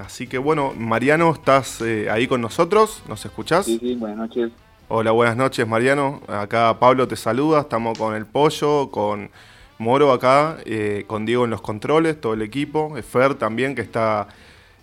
[0.00, 3.02] Así que bueno, Mariano, ¿estás eh, ahí con nosotros?
[3.06, 3.66] ¿Nos escuchás?
[3.66, 4.50] Sí, sí, buenas noches.
[4.88, 6.22] Hola, buenas noches Mariano.
[6.26, 9.30] Acá Pablo te saluda, estamos con el pollo, con
[9.78, 14.28] Moro acá, eh, con Diego en los controles, todo el equipo, Fer también que está,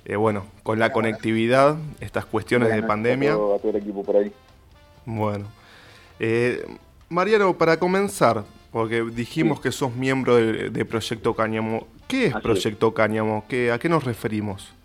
[0.05, 3.34] eh, bueno, con la conectividad, estas cuestiones de pandemia.
[3.34, 4.31] todo, el equipo por ahí.
[5.05, 5.45] Bueno.
[7.09, 11.88] Mariano, para comenzar, porque dijimos que sos miembro de, Proyecto Cáñamo.
[12.07, 13.45] ¿Qué es Proyecto Cáñamo?
[13.73, 14.77] ¿A qué nos referimos?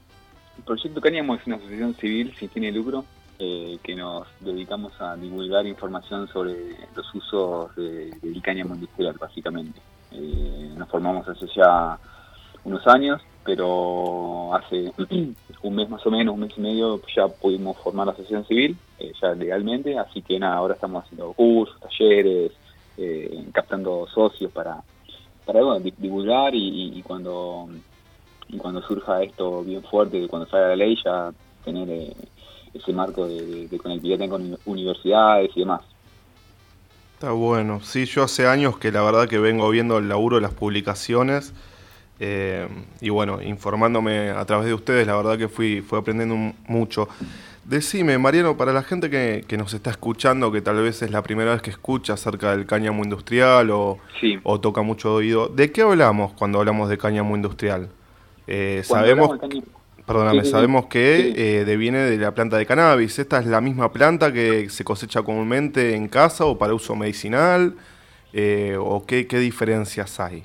[0.64, 3.04] Proyecto Cáñamo es una asociación civil sin fin de lucro
[3.38, 6.54] eh, que nos dedicamos a divulgar información sobre
[6.94, 9.80] los usos del cáñamo industrial, básicamente.
[10.12, 11.98] Eh, nos formamos hace ya
[12.64, 14.93] unos años, pero hace
[15.62, 18.76] un mes más o menos, un mes y medio, ya pudimos formar la asociación civil,
[18.98, 22.52] eh, ya legalmente, así que nada, ahora estamos haciendo cursos, talleres,
[22.96, 24.82] eh, captando socios para,
[25.44, 27.68] para divulgar y, cuando
[28.52, 31.32] y cuando surja esto bien fuerte, cuando salga la ley, ya
[31.64, 32.14] tener eh,
[32.74, 35.80] ese marco de, de, conectividad con universidades y demás.
[37.14, 37.80] Está bueno.
[37.80, 41.52] Sí, yo hace años que la verdad que vengo viendo el laburo de las publicaciones
[42.24, 42.68] eh,
[43.00, 47.08] y bueno, informándome a través de ustedes, la verdad que fui, fui aprendiendo mucho.
[47.64, 51.52] Decime, Mariano, para la gente que, nos está escuchando, que tal vez es la primera
[51.52, 53.98] vez que escucha acerca del cáñamo industrial o,
[54.44, 57.88] o toca mucho oído, ¿de qué hablamos cuando hablamos de cáñamo industrial?
[58.55, 59.39] Eh, sabemos,
[60.05, 63.19] perdóname, sabemos que eh, deviene de la planta de cannabis.
[63.19, 67.77] ¿Esta es la misma planta que se cosecha comúnmente en casa o para uso medicinal?
[68.34, 70.45] Eh, ¿O qué, qué, diferencias hay?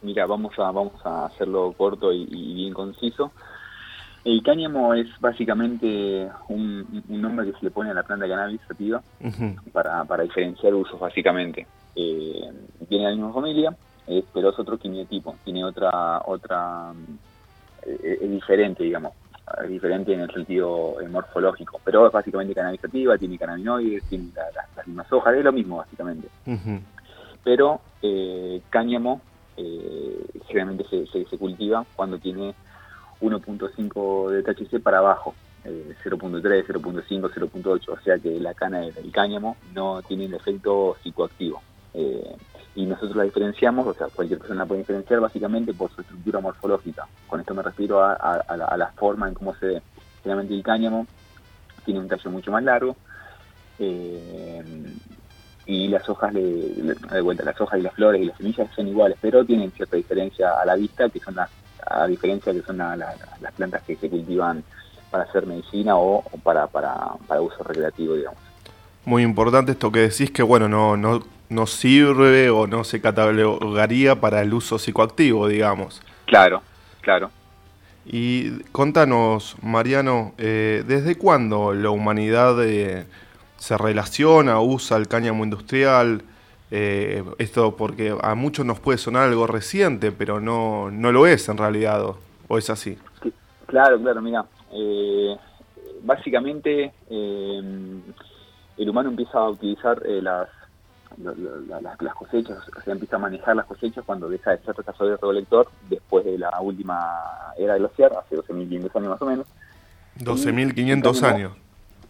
[0.00, 3.30] Mira, vamos a, vamos a hacerlo corto y bien conciso.
[4.24, 8.60] El cáñamo es básicamente un, nombre que se le pone a la planta de cannabis
[8.66, 9.02] sativa
[9.70, 11.66] para, para, diferenciar usos, básicamente.
[11.94, 12.50] Eh,
[12.88, 13.76] viene de la misma familia,
[14.32, 16.94] pero es otro quimiotipo, tiene otra, otra
[17.86, 19.12] eh, es diferente, digamos,
[19.62, 24.30] es diferente en el sentido eh, morfológico, pero es básicamente cannabis sativa, tiene cannabinoides, tiene
[24.76, 26.28] las mismas hojas, es lo mismo, básicamente.
[27.42, 27.80] Pero
[28.70, 29.20] cáñamo
[30.46, 32.54] generalmente se, se cultiva cuando tiene
[33.20, 39.56] 1.5 de THC para abajo, 0.3, 0.5, 0.8, o sea que la cana del cáñamo
[39.74, 41.62] no tiene el efecto psicoactivo.
[41.94, 42.36] Eh,
[42.74, 47.06] y nosotros la diferenciamos, o sea, cualquier persona puede diferenciar básicamente por su estructura morfológica.
[47.28, 49.82] Con esto me refiero a, la, forma en cómo se ve.
[50.22, 51.06] Generalmente el cáñamo
[51.84, 52.96] tiene un tallo mucho más largo
[53.78, 54.62] eh,
[55.66, 58.88] y las hojas, le, de vuelta, las hojas y las flores y las semillas son
[58.88, 61.50] iguales, pero tienen cierta diferencia a la vista, que son las
[61.86, 64.64] a diferencia que son las plantas que se cultivan
[65.10, 68.40] para hacer medicina o, para, para, para, uso recreativo, digamos.
[69.04, 74.20] Muy importante esto que decís que, bueno, no, no, no sirve o no se catalogaría
[74.20, 76.02] para el uso psicoactivo, digamos.
[76.26, 76.62] Claro,
[77.00, 77.30] claro.
[78.06, 83.06] Y contanos, Mariano, eh, ¿desde cuándo la humanidad eh,
[83.56, 86.22] se relaciona, usa el cáñamo industrial?
[86.70, 91.48] Eh, esto porque a muchos nos puede sonar algo reciente, pero no, no lo es
[91.48, 92.04] en realidad,
[92.48, 92.98] o, es así.
[93.66, 94.44] Claro, claro, mira,
[96.02, 100.48] básicamente el humano empieza a utilizar las,
[101.18, 105.68] las, cosechas, o sea, empieza a manejar las cosechas cuando deja de ser cazador recolector
[105.88, 107.22] después de la última
[107.56, 109.46] era glaciar, hace 12.500 años más o menos.
[110.18, 111.52] 12.500 años.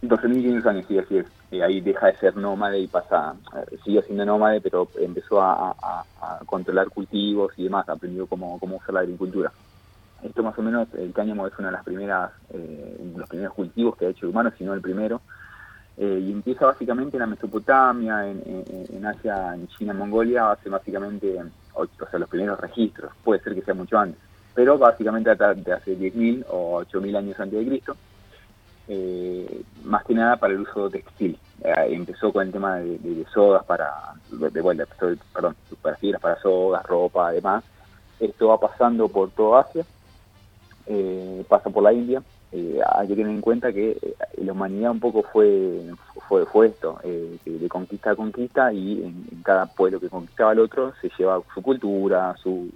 [0.01, 1.25] 12.500 años, sí, así es.
[1.51, 5.75] Eh, ahí deja de ser nómade y pasa, eh, sigue siendo nómade, pero empezó a,
[6.45, 9.51] controlar cultivos y demás, aprendió cómo, cómo usar la agricultura.
[10.23, 13.95] Esto más o menos, el cáñamo es una de las primeras, eh, los primeros cultivos
[13.95, 15.21] que ha hecho el humano, si no el primero,
[15.97, 21.39] y empieza básicamente en la Mesopotamia, en, Asia, en China, en Mongolia, hace básicamente,
[21.73, 24.19] o, sea, los primeros registros, puede ser que sea mucho antes,
[24.53, 27.95] pero básicamente de hace 10.000 o 8.000 años antes de Cristo,
[28.87, 31.37] eh, más que nada para el uso textil.
[31.63, 34.85] Eh, empezó con el tema de, sodas para, de, vuelta,
[35.33, 37.63] perdón, para fibras, para sodas, ropa, además.
[38.19, 39.85] Esto va pasando por toda Asia,
[40.85, 42.21] eh, pasa por la India.
[42.93, 43.97] Hay que tener en cuenta que
[44.37, 45.91] la humanidad un poco fue
[46.27, 51.11] fue, esto, de conquista a conquista y en, cada pueblo que conquistaba al otro se
[51.17, 52.69] lleva su cultura, sus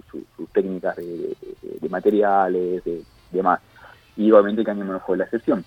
[0.52, 3.02] técnicas de, materiales, de
[3.32, 3.60] demás.
[4.16, 5.64] Y obviamente Cañón no fue la excepción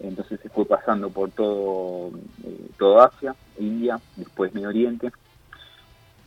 [0.00, 2.10] entonces se fue pasando por todo,
[2.44, 5.10] eh, todo Asia, India, después Medio Oriente,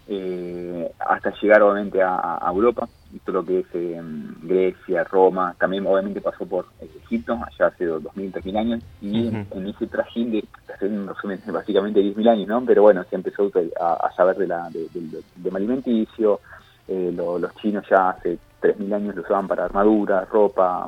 [0.08, 2.88] eh, hasta llegar obviamente a, Europa,
[3.26, 4.02] todo lo que es eh,
[4.42, 9.88] Grecia, Roma, también obviamente pasó por Egipto, allá hace 2.000, 3.000 años, y en, ese
[9.88, 10.44] trajín de,
[10.74, 12.66] hacer un resumen, básicamente 10.000 años, ¿no?
[12.66, 16.40] Pero bueno, se empezó a, saber de la, de, de, alimenticio,
[16.88, 20.88] los chinos ya hace 3.000 años lo usaban para armadura, ropa,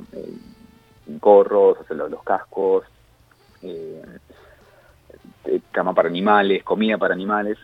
[1.19, 2.83] corros, o sea, los, cascos,
[3.61, 4.01] eh,
[5.71, 7.57] cama para animales, comida para animales.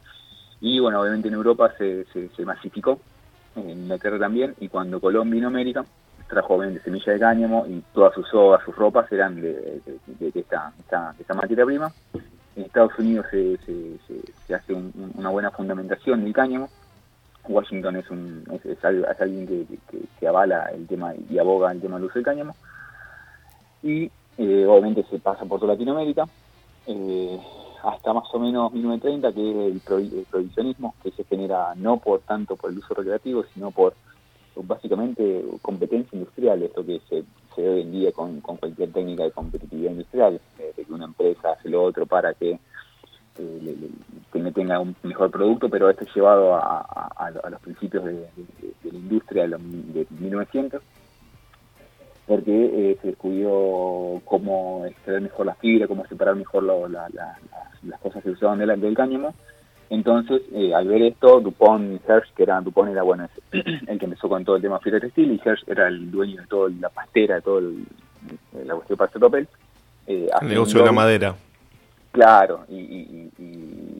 [0.62, 3.00] Y bueno, obviamente en Europa se, se, masificó,
[3.56, 5.86] en Inglaterra también, y cuando Colón vino a América,
[6.28, 9.82] trajo obviamente semilla de cáñamo y todas sus sogas, sus ropas eran de,
[10.36, 11.92] esta, esta, materia prima.
[12.56, 13.58] En Estados Unidos se,
[14.48, 16.70] se, hace una buena fundamentación del cáñamo.
[17.48, 18.86] Washington es, un, es,
[19.20, 19.68] alguien
[20.20, 22.56] que, avala el tema y aboga el tema del uso del cáñamo.
[23.82, 26.26] Y eh, obviamente se pasa por toda Latinoamérica.
[26.86, 27.40] Eh,
[27.84, 32.56] hasta más o menos 1930, que es el, provisionismo, que se genera no por tanto
[32.56, 33.94] por el uso recreativo, sino por
[34.56, 37.24] básicamente competencia industrial, esto que se,
[37.56, 41.52] se ve hoy en día con, cualquier técnica de competitividad industrial, de que una empresa
[41.52, 42.60] hace lo otro para que,
[43.38, 43.90] eh,
[44.54, 48.28] tenga un mejor producto, pero esto es llevado a, los principios de,
[48.84, 50.82] la industria de, de 1900
[52.30, 58.30] porque eh, se descubrió cómo extraer mejor la fibra, cómo separar mejor las cosas que
[58.30, 59.34] usaban del, del cáñamo.
[59.90, 64.06] Entonces, eh, al ver esto, Dupont y Serge, que era Dupont era bueno el que
[64.06, 66.90] empezó con todo el tema fibra textil y Serge era el dueño de toda la
[66.90, 67.84] pastera, de todo el,
[68.64, 69.48] la cuestión para hacer papel.
[70.06, 71.36] Eh, el negocio de la madera.
[72.12, 73.32] Claro, y,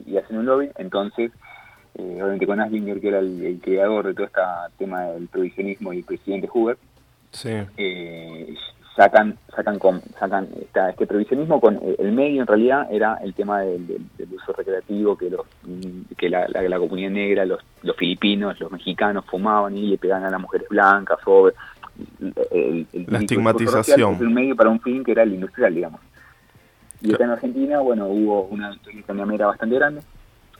[0.06, 0.68] y, hacen un lobby.
[0.76, 1.32] Entonces,
[1.96, 4.40] eh, obviamente con Aslinger, que era el, creador de todo este
[4.78, 6.78] tema del provisionismo y el presidente Hoover,
[7.76, 8.54] eh,
[8.96, 13.60] sacan sacan con, sacan este provisionismo con eh, el medio en realidad era el tema
[13.60, 14.00] del,
[14.32, 15.46] uso recreativo que los
[16.16, 20.40] que la, comunidad negra los, los filipinos los mexicanos fumaban y le pegaban a las
[20.40, 21.50] mujeres blancas o
[22.50, 24.16] el, la estigmatización.
[24.20, 26.00] el medio para un fin que era el industrial digamos.
[27.02, 30.02] Y acá en Argentina bueno hubo una cañamera bastante grande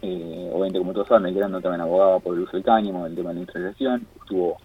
[0.03, 3.15] eh, obviamente como todos saben el grano también abogaba por el uso del cáñamo el
[3.15, 4.57] tema de la industrialización estuvo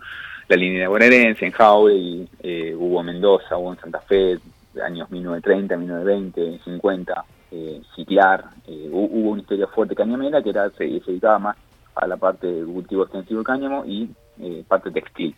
[0.48, 4.40] la línea bonaerense, en Jaue, eh, hubo Mendoza, hubo en Santa Fe,
[4.84, 10.86] años 1930, 1920, 50, eh, Ciclar, eh, hubo una historia fuerte cañamera que era, se,
[10.86, 11.58] dedicaba más
[11.96, 14.10] a la parte de cultivo extensivo de cáñamo y
[14.40, 15.36] eh, parte textil,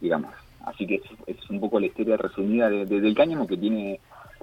[0.00, 0.34] digamos.
[0.66, 4.00] Así que es, un poco la historia resumida de, del cáñamo que tiene,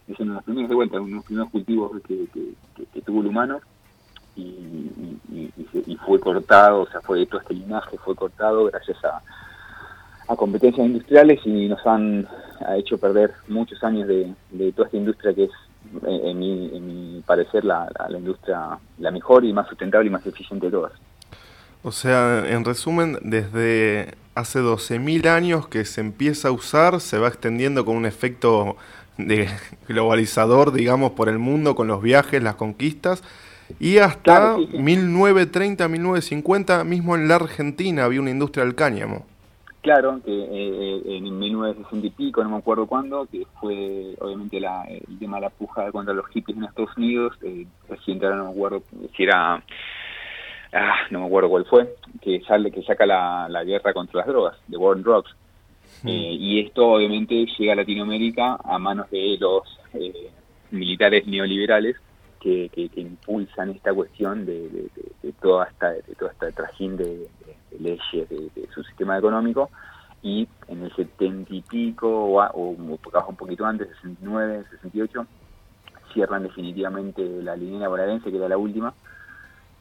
[0.08, 3.28] es uno de los primeros de vuelta, uno de los primeros cultivos que, tuvo el
[3.28, 3.60] humano
[4.36, 4.42] y,
[5.86, 9.22] y, fue cortado, o sea, fue todo este linaje fue cortado gracias a
[10.28, 12.28] a competencias industriales y nos han
[12.78, 14.34] hecho perder muchos años de,
[14.74, 15.52] toda esta industria que es,
[16.06, 20.92] en, mi, parecer, la, industria la mejor y más sustentable y más eficiente de todas.
[21.84, 27.28] O sea, en resumen, desde hace 12.000 años que se empieza a usar, se va
[27.28, 28.76] extendiendo con un efecto
[29.18, 29.48] de
[29.88, 33.24] globalizador, digamos, por el mundo, con los viajes, las conquistas,
[33.80, 39.26] y hasta 1930, 1950, mismo en la Argentina había una industria del cáñamo.
[39.88, 44.84] Claro, que eh, en 1960 y pico, no me acuerdo cuándo, que fue obviamente la,
[44.84, 47.66] el tema de la puja contra los hippies en Estados Unidos, eh,
[48.10, 48.84] no me acuerdo
[49.16, 49.64] si era,
[50.74, 54.28] ah, no me acuerdo cuál fue, que sale, que saca la, la guerra contra las
[54.28, 55.34] drogas, de War on Drugs.
[56.04, 56.10] Hmm.
[56.10, 59.64] Eh, y esto obviamente llega a Latinoamérica a manos de los
[59.94, 60.32] eh,
[60.70, 61.96] militares neoliberales
[62.42, 64.68] que, que, impulsan esta cuestión de,
[65.24, 67.30] de, toda esta de toda esta trajín de,
[67.80, 69.70] leyes de, su sistema económico
[70.22, 75.26] y en el 70 y pico o, o, un poquito antes, 69, 68,
[76.14, 78.94] cierran definitivamente la linera bonaerense, que era la última,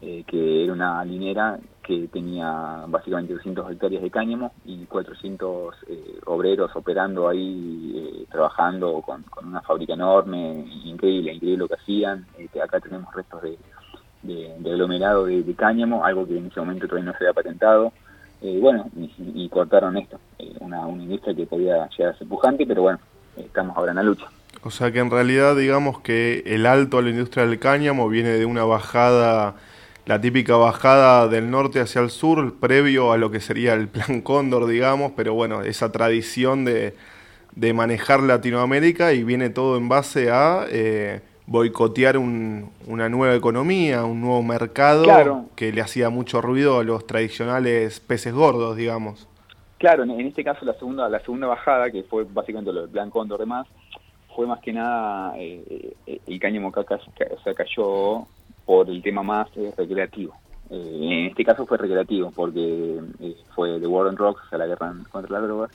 [0.03, 6.21] eh, que era una linera que tenía básicamente 200 hectáreas de cáñamo y 400 eh,
[6.27, 12.27] obreros operando ahí, eh, trabajando con, una fábrica enorme, increíble, increíble lo que hacían.
[12.63, 13.59] acá tenemos restos de,
[14.27, 17.93] de, aglomerado de, cáñamo, algo que en ese momento todavía no se había patentado.
[18.61, 20.19] bueno, y, cortaron esto,
[20.61, 22.99] una, una industria que podía llegar a ser pujante, pero bueno,
[23.37, 24.27] estamos ahora en la lucha.
[24.63, 28.31] O sea que en realidad digamos que el alto a la industria del cáñamo viene
[28.31, 29.55] de una bajada
[30.07, 34.23] la típica bajada del norte hacia el sur, previo a lo que sería el plan
[34.23, 36.95] Cóndor, digamos, pero bueno, esa tradición de,
[37.75, 44.43] manejar Latinoamérica y viene todo en base a eh, boicotear una nueva economía, un nuevo
[44.43, 49.29] mercado que le hacía mucho ruido a los tradicionales peces gordos, digamos.
[49.79, 53.11] Claro, en, este caso la segunda, la segunda bajada, que fue básicamente lo del plan
[53.11, 53.67] Cóndor demás,
[54.35, 58.27] fue más que nada eh, eh, el cáñamo que o sea, cayó
[58.65, 60.35] por el tema más eh, recreativo.
[60.71, 63.01] Eh, en este caso fue recreativo porque
[63.55, 65.71] fue de War on Rocks, o sea, la guerra contra las drogas,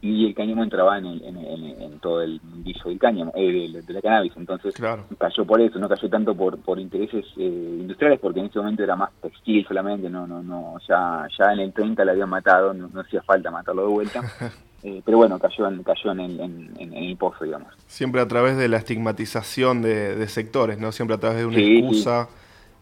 [0.00, 4.74] y el cáñamo entraba en, en, todo el guiso del cáñamo, de, la cannabis, entonces
[5.18, 8.96] cayó por eso, no cayó tanto por, por intereses industriales, porque en ese momento era
[8.96, 13.00] más textil solamente, no, no, no, ya, ya en el 30 la habían matado, no,
[13.00, 14.22] hacía falta matarlo de vuelta.
[15.04, 17.72] pero bueno, cayó en, cayó en el, en, el pozo, digamos.
[17.86, 20.90] Siempre a través de la estigmatización de, sectores, ¿no?
[20.90, 22.28] Siempre a través de una excusa.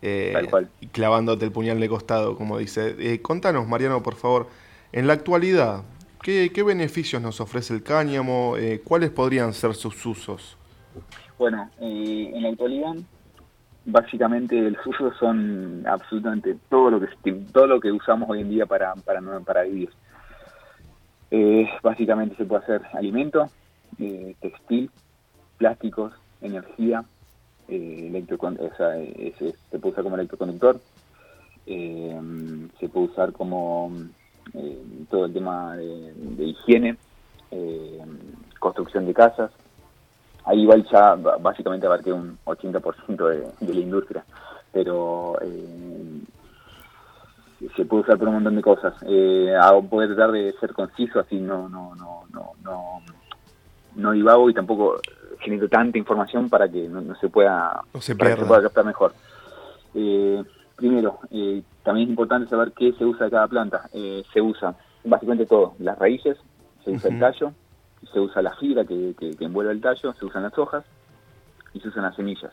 [0.01, 3.21] y clavándote el puñal de costado, como dice.
[3.21, 4.47] contanos, Mariano, por favor,
[4.93, 5.83] en la actualidad,
[6.23, 8.55] ¿qué, beneficios nos ofrece el cáñamo?
[8.85, 10.57] ¿Cuáles podrían ser sus usos?
[11.39, 12.95] Bueno, en la actualidad
[13.85, 16.91] básicamente los usos son absolutamente todo
[17.67, 19.91] lo que usamos hoy en día para para para vivir
[21.31, 23.47] eh, básicamente se puede hacer alimento
[23.99, 24.91] eh, textil
[25.57, 26.13] plásticos
[26.43, 27.05] energía
[27.69, 28.11] eh,
[29.39, 30.81] se puede usar como electroconductor
[31.67, 33.93] se puede usar como
[35.11, 36.97] todo el tema de, de higiene
[38.59, 39.51] construcción de casas
[40.45, 44.25] ahí igual ya básicamente abarqué un 80% de, de la industria,
[44.73, 46.21] pero eh,
[47.77, 48.95] se puede usar por un montón de cosas.
[49.07, 49.53] Eh,
[49.85, 53.03] voy a tratar de ser conciso, así no no no no no,
[53.97, 55.01] no divago y tampoco
[55.41, 59.13] genero tanta información para que no, se pueda se pueda captar mejor.
[59.95, 60.43] Eh,
[60.81, 63.89] primero, eh, también es importante saber qué se usa de cada planta.
[63.93, 66.39] Eh, se usa básicamente todo, las raíces,
[66.85, 67.53] se usa el tallo,
[68.13, 70.85] se usa la fibra que, envuelve el tallo, se usan las hojas
[71.75, 72.53] y se usan las semillas.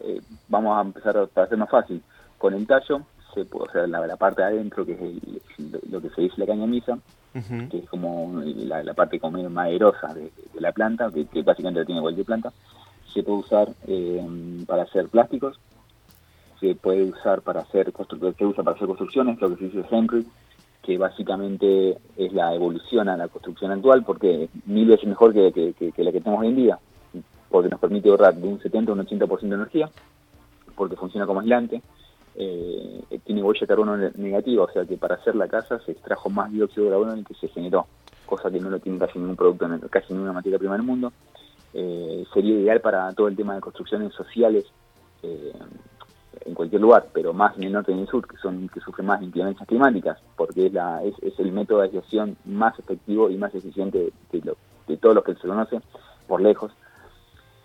[0.00, 2.02] Eh, vamos a empezar para hacer más fácil.
[2.38, 3.02] Con el tallo,
[3.34, 6.46] se puede, o sea, la, parte de adentro, que es lo que se dice la
[6.46, 6.98] caña misa,
[7.32, 12.26] que es como la, parte como maderosa de, la planta, que, básicamente la tiene cualquier
[12.26, 12.52] planta,
[13.12, 15.58] se puede usar eh, para hacer plásticos,
[16.62, 20.24] se puede usar para hacer se usa para hacer construcciones, lo que se dice Henry,
[20.80, 26.12] que básicamente es la evolución a la construcción actual, porque mil veces mejor que, la
[26.12, 26.78] que tenemos hoy en día,
[27.50, 29.90] porque nos permite ahorrar de un 70 a un 80% de energía,
[30.76, 31.82] porque funciona como aislante,
[32.36, 36.30] eh, tiene huella de carbono negativa, o sea que para hacer la casa se extrajo
[36.30, 37.86] más dióxido de carbono del que se generó,
[38.24, 41.12] cosa que no lo tiene casi ningún producto, casi ninguna materia prima del mundo.
[41.74, 44.64] Eh, sería ideal para todo el tema de construcciones sociales,
[45.22, 45.52] eh,
[46.46, 48.80] en cualquier lugar, pero más en el norte y en el sur, que son que
[48.80, 53.36] sufren más inclemencias climáticas, porque es, la, es, el método de aislación más efectivo y
[53.36, 54.56] más eficiente de,
[54.88, 55.80] de todos los que se conoce,
[56.26, 56.72] por lejos.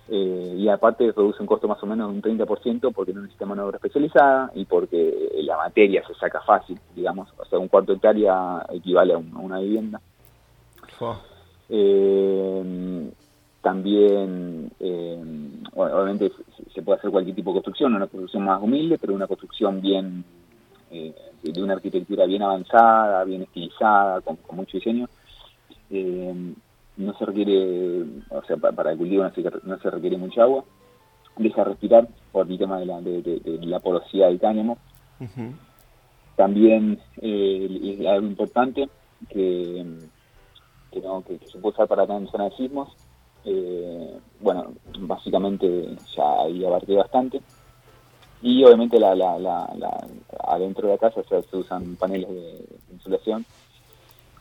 [0.10, 3.46] Eh, y aparte reduce un costo más o menos de un 30% porque no necesita
[3.46, 7.68] mano de obra especializada y porque la materia se saca fácil, digamos, o sea, un
[7.68, 10.00] cuarto de hectárea equivale a, una vivienda.
[11.70, 13.12] Eh,
[13.68, 15.22] también, eh,
[15.76, 16.32] obviamente,
[16.74, 20.24] se puede hacer cualquier tipo de construcción, una construcción más humilde, pero una construcción bien,
[20.90, 25.10] eh, de una arquitectura bien avanzada, bien estilizada, con, mucho diseño.
[25.90, 26.54] Eh,
[26.96, 30.64] no se requiere, o sea, para, el cultivo no se, requiere mucha agua,
[31.36, 34.78] deja respirar por el tema de la, de, la porosidad del cáñamo.
[36.38, 38.88] También eh, algo importante
[39.28, 39.86] que,
[40.90, 41.02] que,
[41.52, 42.96] se puede usar para en zona de sismos,
[43.50, 47.42] eh, bueno, básicamente ya ahí abarqué bastante.
[48.42, 50.08] Y obviamente la, la, la,
[50.48, 53.46] adentro de la casa se usan paneles de, insulación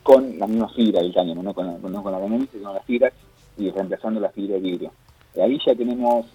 [0.03, 3.13] con la misma fibra del cáñamo, no con, no la sino con las fibras
[3.57, 4.93] y reemplazando la fibra de vidrio.
[5.41, 6.27] Ahí ya tenemos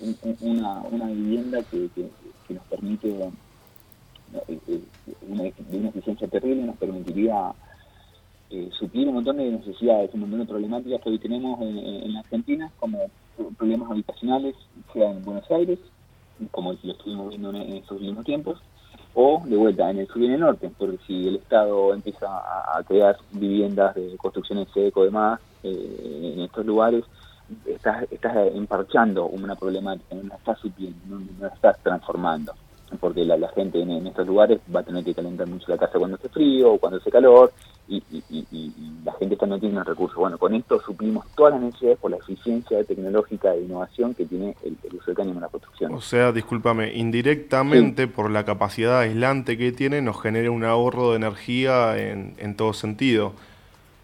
[0.41, 2.09] una, una vivienda que, que,
[2.53, 4.81] nos permite eh, eh,
[5.29, 7.53] una, una eficiencia terrible, nos permitiría
[8.51, 12.19] eh, suplir un montón de necesidades, un montón de problemáticas que hoy tenemos en, la
[12.19, 12.99] Argentina, como
[13.57, 14.55] problemas habitacionales,
[14.93, 15.79] sea en Buenos Aires,
[16.51, 18.61] como lo estuvimos viendo en, estos últimos tiempos,
[19.13, 22.27] o de vuelta en el sur y en el norte, porque si el Estado empieza
[22.27, 27.05] a, crear viviendas de construcciones seco y demás eh, en estos lugares,
[27.65, 32.53] estás, estás emparchando una problemática, no la estás supliendo, no, la estás transformando
[32.99, 35.97] porque la, gente en, en, estos lugares va a tener que calentar mucho la casa
[35.97, 37.51] cuando hace frío o cuando hace calor,
[37.87, 40.17] y, la gente está no tiene los recursos.
[40.17, 44.55] Bueno, con esto suplimos todas las necesidades por la eficiencia tecnológica e innovación que tiene
[44.63, 45.93] el, uso de cáñamo en la construcción.
[45.93, 51.17] O sea, discúlpame, indirectamente por la capacidad aislante que tiene nos genera un ahorro de
[51.17, 53.33] energía en, en todo sentido.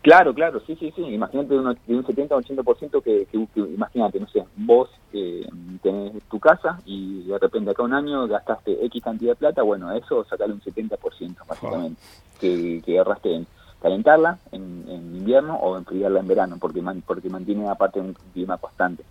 [0.01, 1.01] Claro, claro, sí, sí, sí.
[1.01, 5.45] Imagínate de, un 70 o 80% que, que, que, imagínate, no sé, vos eh,
[5.81, 9.91] tenés tu casa y de repente acá un año gastaste X cantidad de plata, bueno,
[9.91, 12.01] eso sacale un 70% básicamente,
[12.39, 13.47] que, que ahorraste en
[13.81, 19.03] calentarla en, invierno o enfriarla en verano, porque, porque mantiene aparte un clima constante.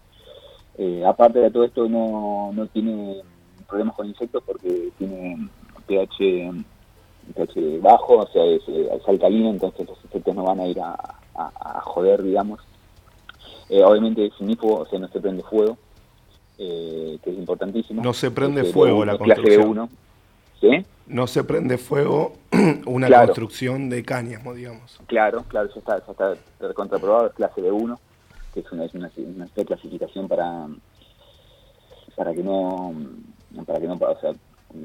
[0.79, 3.23] Eh, aparte de todo esto no, no tiene
[3.69, 5.49] problemas con insectos porque tiene
[5.87, 6.53] pH,
[7.35, 8.63] pH bajo, o sea, es,
[9.07, 10.97] alcalino, entonces los insectos no van a ir a,
[11.35, 12.61] a, joder, digamos.
[13.69, 15.77] Eh, obviamente sin hipo, o sea, no se prende fuego,
[16.59, 18.03] eh, que es importantísimo.
[18.03, 19.69] No se prende fuego la construcción.
[19.69, 19.89] 1.
[20.61, 20.87] ¿Sí?
[21.07, 22.33] No se prende fuego
[22.87, 24.99] una construcción de cáñamo, digamos.
[25.07, 28.01] Claro, claro, ya está, ya está contraprobado, es clase de 1,
[28.55, 30.67] que es una, es una, una clasificación para
[32.17, 32.93] para que no
[33.67, 34.33] para que no o sea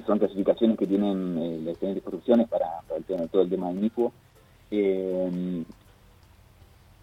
[0.06, 3.82] son clasificaciones que tienen eh, las diferentes construcciones para, el tema, todo el tema del
[3.82, 4.12] NIFU
[4.72, 5.64] eh,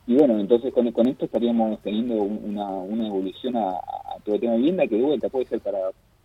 [0.09, 3.79] y bueno, entonces con, con esto estaríamos teniendo una, una evolución a,
[4.25, 5.79] todo el tema de vivienda que de vuelta puede ser para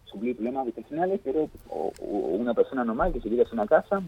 [0.06, 4.02] suplir problemas habitacionales, pero o, una persona normal que se quiere hacer una casa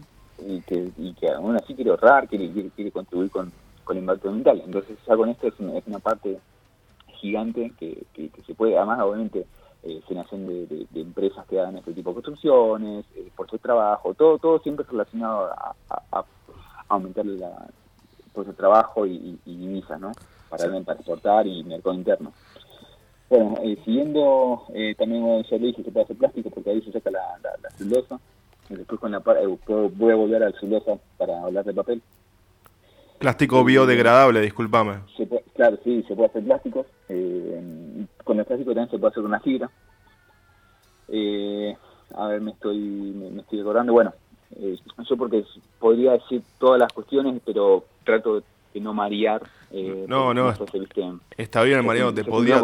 [0.48, 3.52] y que, y que aún así quiere ahorrar, quiere, quiere, contribuir con,
[3.84, 4.62] con el impacto ambiental.
[4.64, 6.38] Entonces ya con esto es una, es una parte
[7.08, 9.44] gigante que, que, se puede, además obviamente
[9.86, 14.14] eh, generación de, de, empresas que hagan este tipo de construcciones, eh, por su trabajo,
[14.14, 15.74] todo todo siempre relacionado a,
[16.12, 16.24] a,
[16.88, 17.68] aumentar la
[18.32, 20.12] por su trabajo y, y, divisas, ¿no?
[20.50, 22.32] Para, para exportar y mercado interno.
[23.28, 26.92] Bueno, eh, siguiendo, eh, también ya le dije que puede hacer plástico porque ahí se
[26.92, 28.20] saca la, la, celulosa.
[28.68, 32.02] Y después con la eh, voy a volver al celulosa para hablar de papel.
[33.18, 35.00] Plástico biodegradable, discúlpame.
[35.56, 36.86] Claro, sí, se puede hacer plástico.
[38.24, 39.70] con el plástico también se puede hacer una fibra.
[42.14, 43.92] a ver, me estoy, me, estoy recordando.
[43.92, 44.12] Bueno,
[44.50, 45.44] yo porque
[45.78, 49.42] podría decir todas las cuestiones, pero trato de no marear.
[50.06, 50.54] no, no,
[51.36, 52.62] está bien, Mariano, te podía...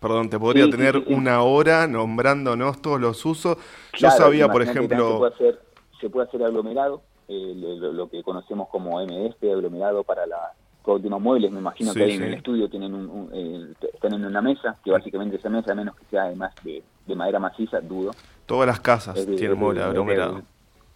[0.00, 3.58] Perdón, te podría tener una hora nombrándonos todos los usos.
[3.94, 5.12] Yo sabía, por ejemplo...
[5.12, 5.62] Se puede hacer,
[6.00, 10.54] se puede hacer aglomerado, eh, lo, que conocemos como MDF, aglomerado para la
[10.96, 14.40] últimos muebles, me imagino que ahí en el estudio tienen un, eh, están en una
[14.40, 18.12] mesa, que básicamente esa mesa, a menos que sea además de, de madera maciza, dudo.
[18.46, 20.42] Todas las casas tienen muebles aglomerado.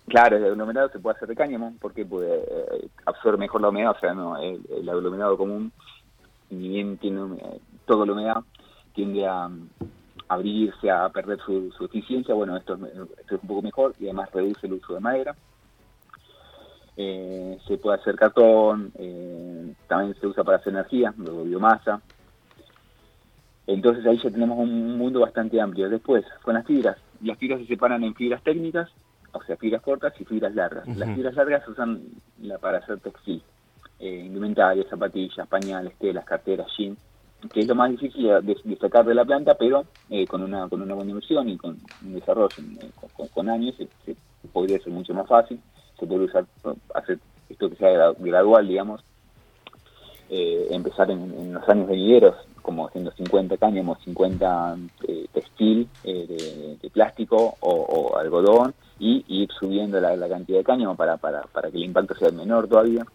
[0.08, 3.92] Claro, el aglomerado se puede hacer de cáñamo porque puede, eh, absorbe mejor la humedad,
[3.96, 5.72] o sea, no, el, aglomerado común,
[6.50, 7.20] ni bien tiene
[7.86, 8.42] todo la humedad,
[8.94, 9.48] tiende a,
[10.28, 14.74] abrirse, a perder su, eficiencia, bueno, esto, es un poco mejor y además reduce el
[14.74, 15.36] uso de madera.
[16.96, 22.00] Eh, se puede hacer cartón, eh, también se usa para hacer energía, luego biomasa.
[23.66, 25.88] Entonces ahí ya tenemos un mundo bastante amplio.
[25.88, 28.90] Después, con las fibras, las fibras se separan en fibras técnicas,
[29.32, 30.86] o sea, fibras cortas y fibras largas.
[30.96, 32.02] Las fibras largas se usan
[32.60, 33.42] para hacer textil,
[33.98, 36.98] eh, indumentaria, zapatillas, pañales, telas, carteras, jeans
[37.48, 40.82] que es lo más difícil de, sacar de la planta, pero eh, con una con
[40.82, 42.90] una buena inversión y con un desarrollo eh,
[43.34, 44.16] con, años se,
[44.52, 45.60] podría ser mucho más fácil,
[46.02, 46.44] se puede usar,
[46.94, 49.04] hacer esto que sea gradual, digamos,
[50.28, 54.76] eh, empezar en, los años venideros, como haciendo 50 cáñamos, 50
[55.32, 61.70] textil de, plástico o, algodón, y, ir subiendo la, cantidad de cáñamo para, para, para
[61.70, 63.06] que el impacto sea menor todavía.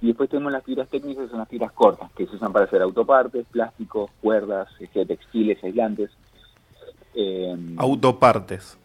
[0.00, 2.64] Y después tenemos las fibras técnicas, que son las fibras cortas, que se usan para
[2.64, 6.10] hacer autopartes, plásticos, cuerdas, este, textiles, aislantes.
[7.14, 8.78] Eh, autopartes.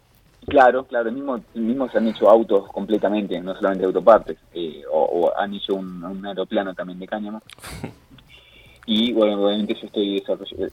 [0.48, 5.54] Claro, claro, mismo, mismo se han hecho autos completamente, no solamente autopartes, eh, o, han
[5.54, 7.42] hecho un, aeroplano también de cáñamo.
[8.86, 10.24] y bueno, obviamente yo estoy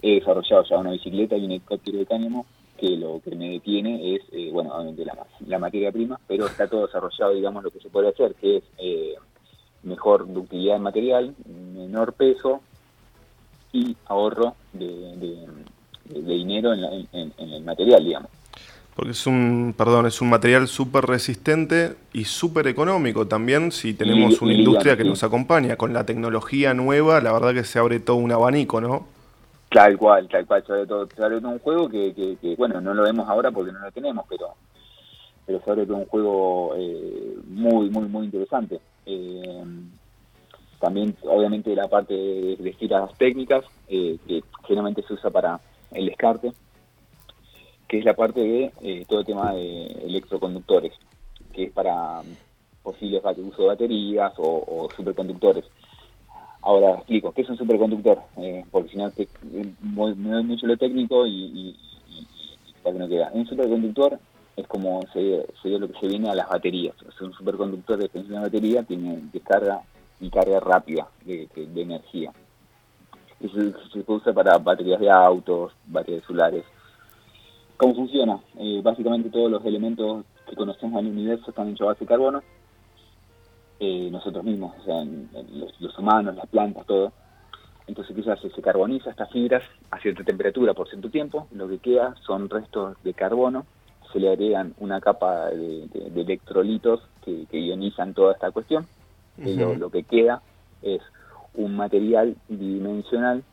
[0.02, 2.46] he desarrollado ya una bicicleta y un helicóptero de cáñamo,
[2.78, 6.66] que lo que me detiene es, eh, bueno, obviamente la, la materia prima, pero está
[6.66, 9.14] todo desarrollado, digamos, lo que se puede hacer, que es eh,
[9.82, 12.60] mejor ductilidad de material, menor peso
[13.72, 15.46] y ahorro de,
[16.04, 18.30] dinero en, el material, digamos.
[18.98, 24.42] Porque es un, perdón, es un material súper resistente y súper económico también si tenemos
[24.42, 25.76] una industria que nos acompaña.
[25.76, 29.06] Con la tecnología nueva, la verdad que se abre todo un abanico, ¿no?
[29.70, 31.06] Tal cual, tal cual, se abre todo,
[31.48, 34.48] un juego que, bueno, no lo vemos ahora porque no lo tenemos, pero,
[35.46, 38.80] pero se abre todo un juego eh, muy, muy, muy interesante.
[39.06, 39.62] Eh,
[40.80, 45.60] también, obviamente, la parte de, de técnicas, eh, que generalmente se usa para
[45.92, 46.52] el descarte,
[47.88, 50.92] que es la parte de eh, todo el tema de electroconductores,
[51.52, 52.22] que es para
[52.82, 55.64] posibles uso de baterías o, superconductores.
[56.62, 58.18] Ahora explico, ¿qué es un superconductor?
[58.70, 59.10] porque si no,
[60.16, 61.76] me doy mucho lo técnico y,
[62.82, 63.30] para que no queda.
[63.32, 64.18] Un superconductor
[64.56, 66.94] es como sería, lo que se viene a las baterías.
[67.02, 69.82] O un superconductor de extensión de batería tiene descarga
[70.20, 72.32] y carga rápida de, energía.
[73.40, 73.54] Eso
[73.92, 76.64] se usa para baterías de autos, baterías solares.
[77.78, 78.40] ¿Cómo funciona?
[78.58, 82.08] Eh, básicamente todos los elementos que conocemos en el universo están hechos a base de
[82.08, 82.42] carbono.
[83.78, 85.04] Eh, nosotros mismos, o sea,
[85.78, 87.12] los, humanos, las plantas, todo.
[87.86, 89.62] Entonces quizás se carboniza estas fibras
[89.92, 91.46] a cierta temperatura por cierto tiempo.
[91.52, 93.64] Lo que queda son restos de carbono
[94.12, 98.88] se le agregan una capa de, electrolitos que, ionizan toda esta cuestión.
[99.36, 100.42] lo, que queda
[100.82, 101.00] es
[101.54, 103.44] un material bidimensional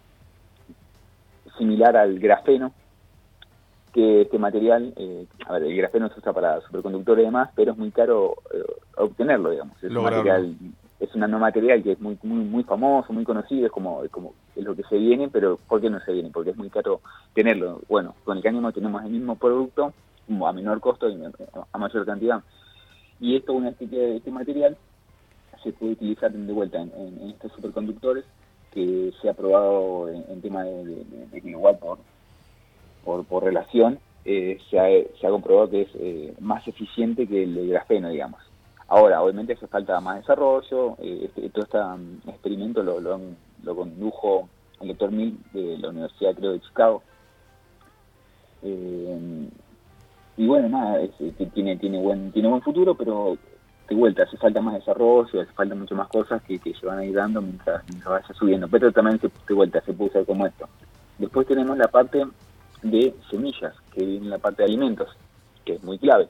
[1.60, 2.74] similar al grafeno,
[3.96, 7.72] que este material, eh, a ver, el grafeno se usa para superconductores y demás, pero
[7.72, 8.62] es muy caro eh,
[8.98, 9.82] obtenerlo, digamos.
[9.82, 10.54] Es un material,
[11.00, 14.34] es un nanomaterial que es muy, muy, muy famoso, muy conocido, es como, es como
[14.54, 16.30] es lo que se viene, pero ¿por qué no se viene?
[16.30, 17.00] Porque es muy caro
[17.34, 17.84] tenerlo.
[17.88, 19.94] Bueno, con el cáñamo tenemos el mismo producto,
[20.46, 21.18] a menor costo y
[21.72, 22.44] a mayor cantidad.
[23.22, 24.76] Y esto, una de este material,
[25.64, 28.26] se puede utilizar de vuelta en, estos superconductores
[28.72, 30.84] que se ha probado en, tema de,
[31.32, 32.00] de, igual por,
[33.06, 34.88] por, relación, eh, se, ha,
[35.20, 38.42] se, ha, comprobado que es eh, más eficiente que el grafeno, digamos.
[38.88, 43.20] Ahora, obviamente hace falta más desarrollo, eh, este, todo este um, experimento lo, lo,
[43.64, 44.50] lo, condujo
[44.82, 47.02] el doctor Mill de la Universidad, creo, de Chicago.
[50.38, 51.00] y bueno, nada,
[51.54, 53.38] tiene, tiene, buen, tiene buen futuro, pero
[53.88, 57.06] de vuelta, hace falta más desarrollo, hace falta mucho más cosas que, se van a
[57.06, 58.68] ir dando mientras, vaya subiendo.
[58.68, 60.68] Pero también se, de vuelta se puede usar como esto.
[61.18, 62.26] Después tenemos la parte
[62.86, 65.10] de semillas, que viene la parte de alimentos,
[65.66, 66.28] que es muy clave.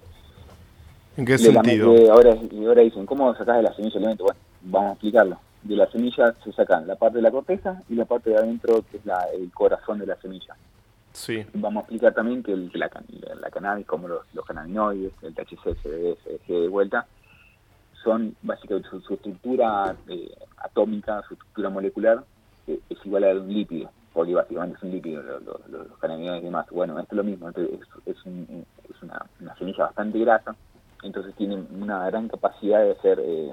[1.18, 1.92] ¿En qué sentido?
[2.12, 4.24] ahora, ahora dicen, ¿cómo sacas de la semilla el alimento?
[4.24, 5.40] Bueno, vamos a explicarlo.
[5.64, 8.84] De la semilla se sacan la parte de la corteza y la parte de adentro,
[8.90, 10.56] que es el corazón de la semilla.
[11.12, 11.46] Sí.
[11.54, 12.90] Vamos a explicar también que la,
[13.42, 17.08] la, cannabis, como los, los cannabinoides, el THC, CBD, CBG de vuelta,
[18.04, 22.24] son básicamente su, estructura eh, atómica, su estructura molecular
[22.68, 23.90] eh, es igual a un lípido,
[24.24, 26.66] es un lípido, los cannabinoides y demás.
[26.72, 27.58] Bueno, esto es lo mismo, es,
[28.06, 30.56] es, una, semilla bastante grasa,
[31.04, 33.52] entonces tiene una gran capacidad de hacer eh,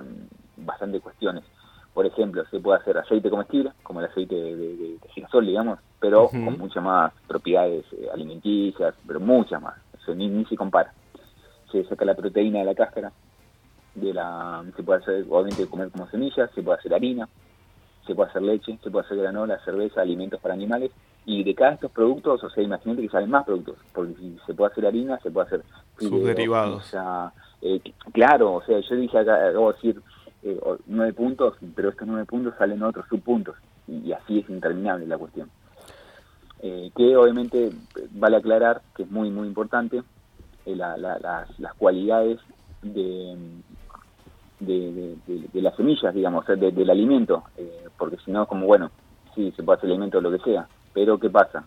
[0.57, 1.45] bastante cuestiones.
[1.93, 6.59] Por ejemplo, se puede hacer aceite comestible, como el aceite de, girasol, digamos, pero con
[6.59, 10.93] muchas más propiedades alimenticias, pero muchas más, eso ni, ni se compara.
[11.71, 13.13] Se saca la proteína de la cáscara,
[13.95, 17.29] de la se puede hacer obviamente comer como semillas, se puede hacer harina,
[18.07, 20.91] se puede hacer leche, se puede hacer granola, cerveza, alimentos para animales
[21.25, 24.37] y de cada de estos productos, o sea, imagínate que salen más productos, porque si
[24.45, 25.63] se puede hacer harina, se puede hacer
[25.99, 26.83] sus derivados.
[26.83, 27.81] O sea, eh,
[28.13, 30.03] claro, o sea, yo dije acá, acabo de decir
[30.43, 33.55] eh, nueve puntos, pero estos nueve puntos salen otros subpuntos
[33.87, 35.49] y, así es interminable la cuestión.
[36.61, 37.71] Eh, que obviamente
[38.13, 40.03] vale aclarar que es muy muy importante
[40.65, 40.97] las,
[41.59, 42.39] las cualidades
[42.83, 43.37] de,
[44.67, 48.91] de, de, las semillas, digamos, del alimento, eh, porque si no, como bueno,
[49.35, 51.65] sí, se puede hacer alimento o lo que sea, pero ¿qué pasa?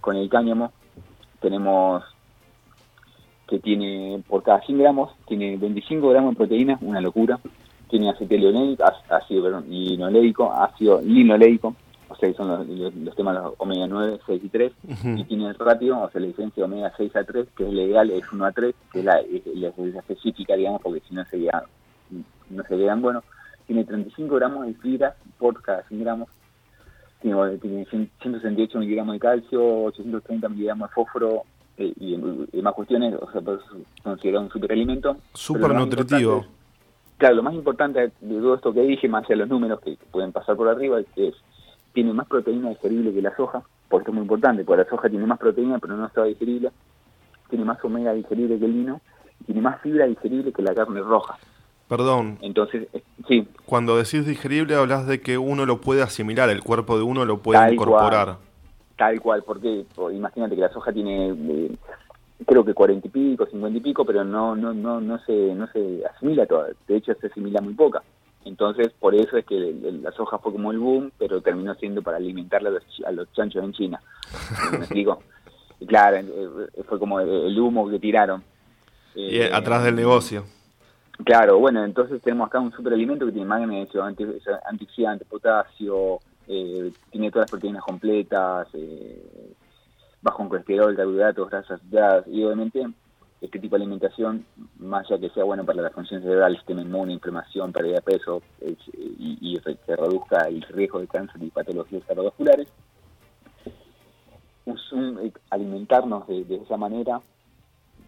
[0.00, 0.72] Con el cáñamo
[1.40, 2.04] tenemos
[3.48, 7.38] que tiene, por cada 100 gramos, tiene 25 gramos de proteína, una locura,
[7.88, 8.36] tiene aceite
[9.10, 11.74] ácido linoleico, ácido linoleico,
[12.08, 14.72] o sea, son los, temas los omega 9, 6 y 3,
[15.16, 18.10] y tiene el ratio, o sea, la diferencia omega 6 a 3, que es legal,
[18.10, 19.20] es 1 a 3, que es la,
[19.98, 21.64] específica, digamos, porque si no sería
[22.50, 23.22] no se vean bueno,
[23.66, 26.28] tiene 35 gramos de fibra por cada 100 gramos,
[27.20, 31.44] tiene, tiene 168 miligramos de calcio, 830 miligramos de fósforo
[31.76, 33.60] eh, y, más cuestiones, o sea, pues,
[34.02, 35.16] considerado un superalimento.
[35.32, 36.44] Súper nutritivo.
[37.16, 39.96] Claro, lo más importante de todo esto que dije, más allá de los números que,
[40.10, 41.34] pueden pasar por arriba, es
[41.92, 45.26] tiene más proteína digerible que la soja, porque es muy importante, porque la soja tiene
[45.26, 46.70] más proteína pero no está digerible,
[47.48, 49.00] tiene más omega digerible que el vino,
[49.40, 51.38] y tiene más fibra digerible que la carne roja.
[51.88, 52.38] Perdón.
[52.40, 53.46] Entonces, eh, sí.
[53.66, 57.38] Cuando decís digerible hablas de que uno lo puede asimilar, el cuerpo de uno lo
[57.38, 58.38] puede incorporar.
[58.96, 61.76] tal cual, porque imagínate que la soja tiene eh,
[62.46, 65.66] creo que cuarenta y pico, cincuenta y pico, pero no no no no se no
[65.68, 68.02] se asimila toda, de hecho se asimila muy poca.
[68.44, 72.18] Entonces, por eso es que la soja fue como el boom, pero terminó siendo para
[72.18, 72.68] alimentarle
[73.06, 74.00] a los, chanchos en China.
[74.72, 75.22] ¿Me explico?
[75.88, 78.42] Claro, eh, fue como el humo que tiraron.
[79.14, 80.44] Y atrás del negocio.
[81.22, 87.44] Claro, bueno, entonces tenemos acá un superalimento que tiene magnesio, antioxidante, potasio, eh, tiene todas
[87.44, 89.54] las proteínas completas, eh,
[90.20, 91.80] bajo en colesterol, carbohidratos, grasas
[92.26, 92.86] y obviamente
[93.40, 94.44] este tipo de alimentación,
[94.78, 98.42] más allá que sea bueno para la función cerebral, sistema inmune, inflamación, pérdida de peso
[98.60, 102.68] y, y, que reduzca el riesgo de cáncer y patologías cardiovasculares,
[104.64, 107.20] un, alimentarnos de esa manera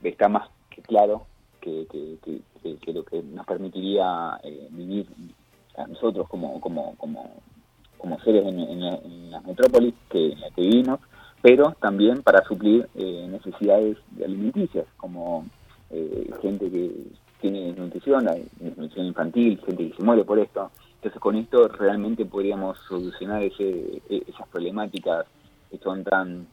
[0.02, 1.26] está más que claro
[1.66, 2.40] que,
[2.80, 5.06] que, lo que nos permitiría eh, vivir
[5.76, 7.30] a nosotros como, como, como,
[7.98, 11.00] como seres en, en, la metrópolis que, en la que vivimos,
[11.42, 15.46] pero también para suplir eh, necesidades alimenticias, como
[15.90, 16.90] eh, gente que
[17.40, 18.26] tiene nutrición,
[18.60, 20.70] nutrición infantil, gente que se muere por esto.
[20.96, 25.26] Entonces con esto realmente podríamos solucionar ese, e, esas problemáticas
[25.70, 26.46] que son tan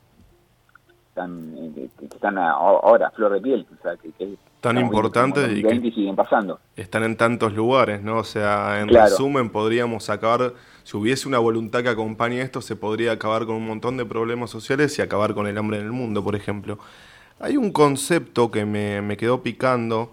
[1.14, 5.92] están, que están ahora flor de piel, o sea, que, que tan importantes y que
[5.92, 6.60] siguen pasando.
[6.76, 8.18] están en tantos lugares, ¿no?
[8.18, 13.12] O sea, en resumen podríamos sacar si hubiese una voluntad que acompañe esto, se podría
[13.12, 16.24] acabar con un montón de problemas sociales y acabar con el hambre en el mundo,
[16.24, 16.80] por ejemplo.
[17.40, 20.12] Hay un concepto que me, me quedó picando,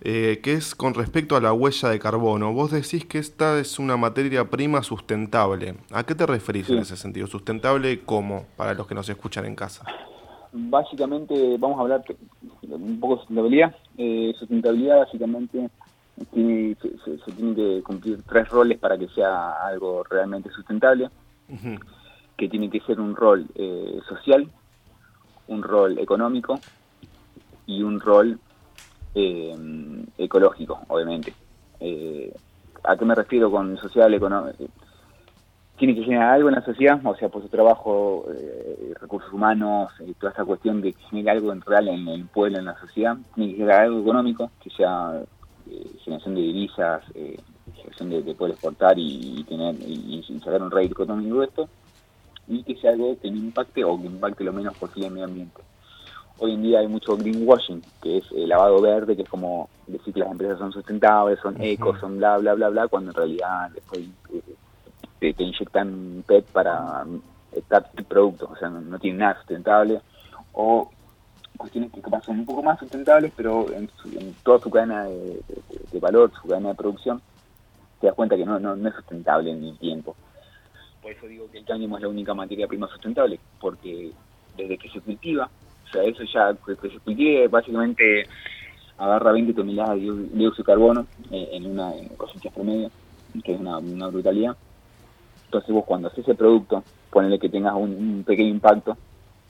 [0.00, 2.52] eh, que es con respecto a la huella de carbono.
[2.52, 5.74] Vos decís que esta es una materia prima sustentable.
[5.92, 7.26] ¿A qué te referís en ese sentido?
[7.26, 9.84] ¿Sustentable cómo, para los que nos escuchan en casa?
[10.52, 12.04] Básicamente, vamos a hablar
[12.62, 13.74] un poco de sustentabilidad.
[13.96, 15.70] Eh, sustentabilidad básicamente
[16.32, 21.08] tiene, se, tiene que cumplir tres roles para que sea algo realmente sustentable,
[22.36, 24.48] que tiene que ser un rol eh, social,
[25.48, 26.58] un rol económico
[27.66, 28.38] y un rol
[29.14, 29.56] eh,
[30.18, 31.32] ecológico, obviamente.
[31.80, 32.32] Eh,
[32.84, 34.64] ¿A qué me refiero con social, económico?
[35.80, 38.26] Tiene que generar algo en la sociedad, o sea, por su trabajo,
[39.00, 39.90] recursos humanos,
[40.20, 43.16] toda esta cuestión de que genere algo en real en el pueblo, en la sociedad.
[43.34, 45.22] Tiene que generar algo económico, que sea
[46.04, 47.38] generación de divisas, eh,
[47.74, 51.68] generación de, poder exportar y, tener y, sacar un rédito económico de esto,
[52.48, 55.26] y que sea algo que no impacte o que impacte lo menos posible el medio
[55.26, 55.62] ambiente.
[56.38, 60.14] Hoy en día hay mucho greenwashing, que es el lavado verde, que es como decir
[60.14, 63.70] que las empresas son sustentables, son eco, son bla, bla, bla, bla, cuando en realidad
[63.74, 64.08] después
[65.20, 67.04] te, inyectan PET para
[67.52, 70.00] estar tu producto, o sea, no, no tiene nada sustentable,
[70.52, 70.90] o
[71.60, 73.88] cuestiones que son un poco más sustentables, pero en,
[74.42, 77.20] toda su cadena de, valor, su cadena de producción,
[78.00, 80.16] te das cuenta que no, no, es sustentable en el tiempo.
[81.02, 84.10] Por eso digo que el cáñamo es la única materia prima sustentable, porque
[84.56, 85.50] desde que se cultiva,
[85.88, 88.24] o sea, eso ya, que, se cultive, básicamente
[88.96, 92.90] agarra 20 toneladas de dióxido de carbono eh, en una cosecha promedio,
[93.44, 93.78] que es una,
[94.08, 94.56] brutalidad.
[95.50, 98.96] Entonces vos cuando haces ese producto, ponele que tengas un pequeño impacto,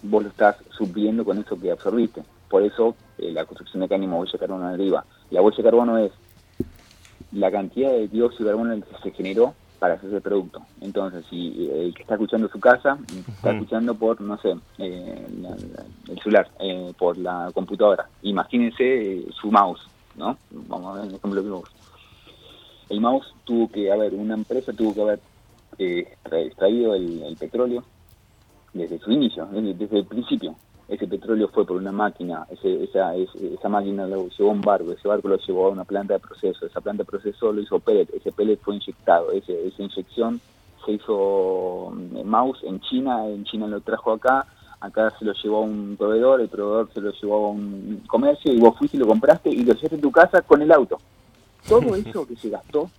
[0.02, 2.22] vos lo estás supliendo con eso que absorbiste.
[2.48, 5.04] Por eso eh, la construcción de cáñamo huella de carbono arriba.
[5.30, 6.10] La huella de carbono es
[7.32, 10.62] la cantidad de dióxido de carbono que se generó para hacer ese producto.
[10.80, 12.96] Entonces, si eh, el que está escuchando su casa,
[13.28, 15.26] está escuchando por, no sé, eh,
[16.08, 16.48] el celular,
[16.96, 18.08] por la computadora.
[18.22, 19.82] Imagínense su mouse,
[20.16, 20.38] ¿no?
[20.50, 21.70] Vamos a ver el ejemplo de mouse.
[22.88, 25.20] El mouse tuvo que haber, una empresa tuvo que haber
[25.78, 27.84] extraído el petróleo,
[28.72, 30.54] desde su inicio, desde, el principio.
[30.88, 34.90] Ese petróleo fue por una máquina, ese, esa, esa máquina lo llevó a un barco,
[34.90, 37.78] ese barco lo llevó a una planta de proceso, esa planta de proceso lo hizo
[37.78, 40.40] pellet, ese pellet fue inyectado, ese, esa inyección
[40.84, 44.46] se hizo mm, mouse en China, en China lo trajo acá,
[44.80, 48.52] acá se lo llevó a un proveedor, el proveedor se lo llevó a un comercio
[48.52, 50.98] y vos fuiste y lo compraste y lo llevaste en tu casa con el auto.
[51.68, 52.90] Todo eso que se gastó,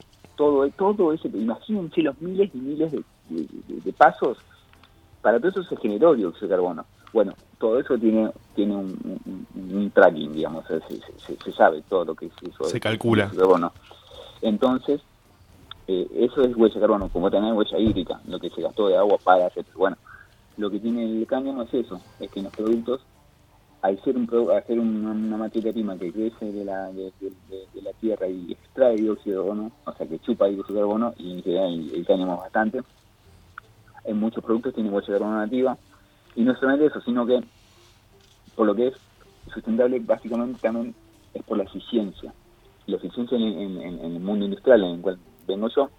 [0.42, 2.92] todo, todo ese, imagínense los miles y miles
[3.30, 4.38] de pasos
[5.22, 6.86] para todo eso se generó dióxido de carbono.
[7.14, 12.64] Bueno, todo eso tiene tiene un, tracking, digamos, se, sabe todo lo que es eso.
[12.64, 13.30] Se calcula.
[13.30, 13.72] Carbono.
[14.42, 15.02] Entonces,
[15.88, 18.98] eh, eso es huella de carbono, como también huella hídrica, lo que se gastó de
[18.98, 19.66] agua para hacer.
[19.76, 19.98] Bueno,
[20.58, 23.02] lo que tiene el cáñamo es eso, es que en los productos,
[23.82, 27.12] al ser, un, hacer una, materia prima que crece de la, de,
[27.82, 31.32] la tierra y extrae dióxido de carbono, o sea que chupa dióxido de carbono, y
[31.32, 32.82] en general el, bastante,
[34.04, 35.78] en muchos productos tiene huella de carbono nativa.
[36.36, 37.41] Y no solamente eso, sino que
[38.56, 38.94] por lo que es
[39.52, 40.94] sustentable básicamente también
[41.34, 42.34] es por la eficiencia.
[42.86, 45.17] La eficiencia en, el mundo industrial en el cual
[45.48, 45.89] vengo yo,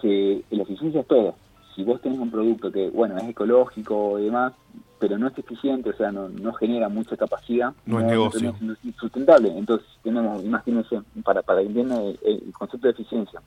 [0.00, 1.36] se, la eficiencia es todo.
[1.74, 4.52] Si vos tenés un producto que, bueno, es ecológico y demás,
[4.98, 8.54] pero no es eficiente, o sea, no, no genera mucha capacidad, no, es negocio.
[8.98, 9.56] sustentable.
[9.56, 13.40] Entonces, tenemos, imagínense, para, para que entiendan el concepto de eficiencia,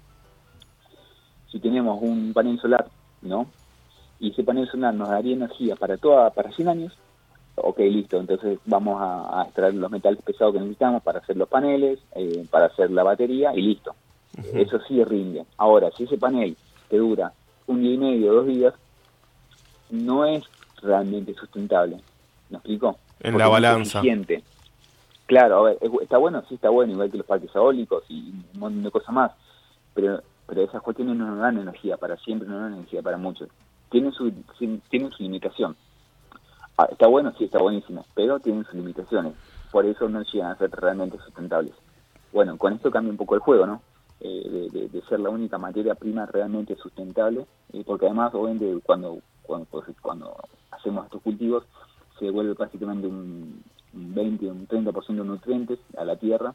[1.51, 2.87] si tenemos un panel solar,
[3.21, 3.47] ¿no?
[4.19, 6.97] Y ese panel solar nos daría energía para toda para 100 años,
[7.55, 11.99] ok, listo, entonces vamos a, extraer los metales pesados que necesitamos para hacer los paneles,
[12.15, 13.95] eh, para hacer la batería y listo.
[14.53, 15.45] Eso sí rinde.
[15.57, 16.55] Ahora, si ese panel
[16.89, 17.33] te dura
[17.65, 18.73] un día y medio, dos días,
[19.89, 20.43] no es
[20.81, 22.01] realmente sustentable.
[22.49, 22.97] ¿Me explico?
[23.19, 24.01] En la balanza.
[25.25, 28.59] claro, a ver, está bueno, sí está bueno, igual que los parques eólicos y un
[28.59, 29.31] montón de cosas más,
[29.93, 33.49] pero pero esas cuestiones no nos dan energía para siempre, no dan energía para muchos.
[33.91, 34.31] Tienen su,
[34.89, 35.75] tienen su limitación.
[36.77, 39.33] Ah, está bueno, sí, está buenísimo, pero tienen sus limitaciones.
[39.71, 41.73] Por eso no llegan a ser realmente sustentables.
[42.31, 43.81] Bueno, con esto cambia un poco el juego, ¿no?
[44.19, 49.67] Eh, de, ser la única materia prima realmente sustentable, eh, porque además, obviamente, cuando, cuando,
[50.01, 50.35] cuando
[50.71, 51.63] hacemos estos cultivos,
[52.19, 56.53] se devuelve prácticamente un, 20, un 30% de nutrientes a la tierra,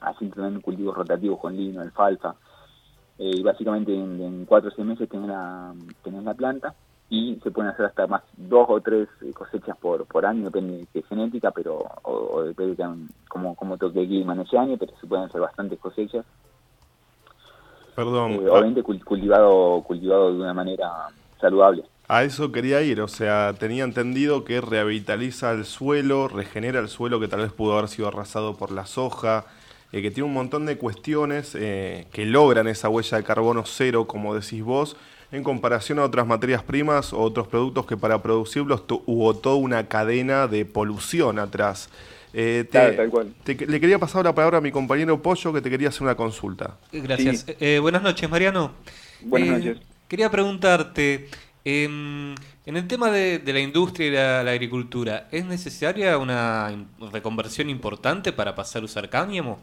[0.00, 2.36] así también cultivos rotativos con lino, alfalfa,
[3.18, 6.74] eh, y básicamente en, cuatro o seis meses tenés la, tenés la planta
[7.08, 10.86] y se pueden hacer hasta más dos o tres cosechas por, por año, depende de
[10.92, 14.92] qué genética, pero o, depende de cómo, cómo toque el clima en ese año, pero
[15.00, 16.24] se pueden hacer bastantes cosechas.
[17.96, 18.32] Perdón.
[18.32, 21.08] Eh, obviamente cultivado, cultivado de una manera
[21.40, 21.84] saludable.
[22.12, 27.20] A eso quería ir, o sea, tenía entendido que revitaliza el suelo, regenera el suelo
[27.20, 29.44] que tal vez pudo haber sido arrasado por la soja,
[29.92, 34.08] eh, que tiene un montón de cuestiones eh, que logran esa huella de carbono cero,
[34.08, 34.96] como decís vos,
[35.30, 39.86] en comparación a otras materias primas o otros productos que para producirlos hubo toda una
[39.86, 41.90] cadena de polución atrás.
[42.34, 43.34] Eh, tal cual.
[43.46, 46.76] le quería pasar la palabra a mi compañero Pollo que te quería hacer una consulta.
[46.90, 47.46] Gracias.
[47.80, 48.72] buenas noches, Mariano.
[49.20, 49.78] Buenas noches.
[50.08, 51.28] Quería preguntarte,
[51.64, 54.10] Em, en el tema de, la industria y
[54.44, 56.70] la, agricultura, ¿es necesaria una
[57.12, 59.58] reconversión importante para pasar a usar cáñamo?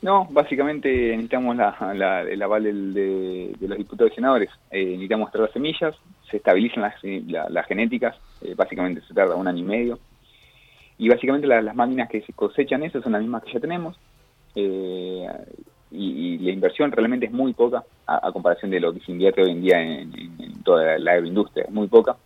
[0.00, 4.50] No, básicamente necesitamos la, el aval de, los diputados y senadores.
[4.72, 5.94] Eh, necesitamos traer las semillas,
[6.28, 9.98] se estabilizan las, genéticas, eh, básicamente se tarda un año y medio.
[10.98, 13.96] Y básicamente las máquinas que se cosechan eso son las mismas que ya tenemos.
[14.56, 15.28] Eh,
[15.92, 19.50] y, la inversión realmente es muy poca a, comparación de lo que se invierte hoy
[19.50, 22.16] en día en, toda la agroindustria, es muy poca.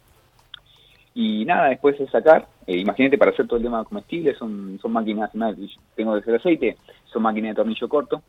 [1.15, 4.93] Y nada, después es sacar, eh, imagínate para hacer todo el tema comestible, son, son
[4.93, 5.31] máquinas,
[5.95, 6.77] tengo que hacer aceite,
[7.07, 8.23] son máquinas de tornillo corto,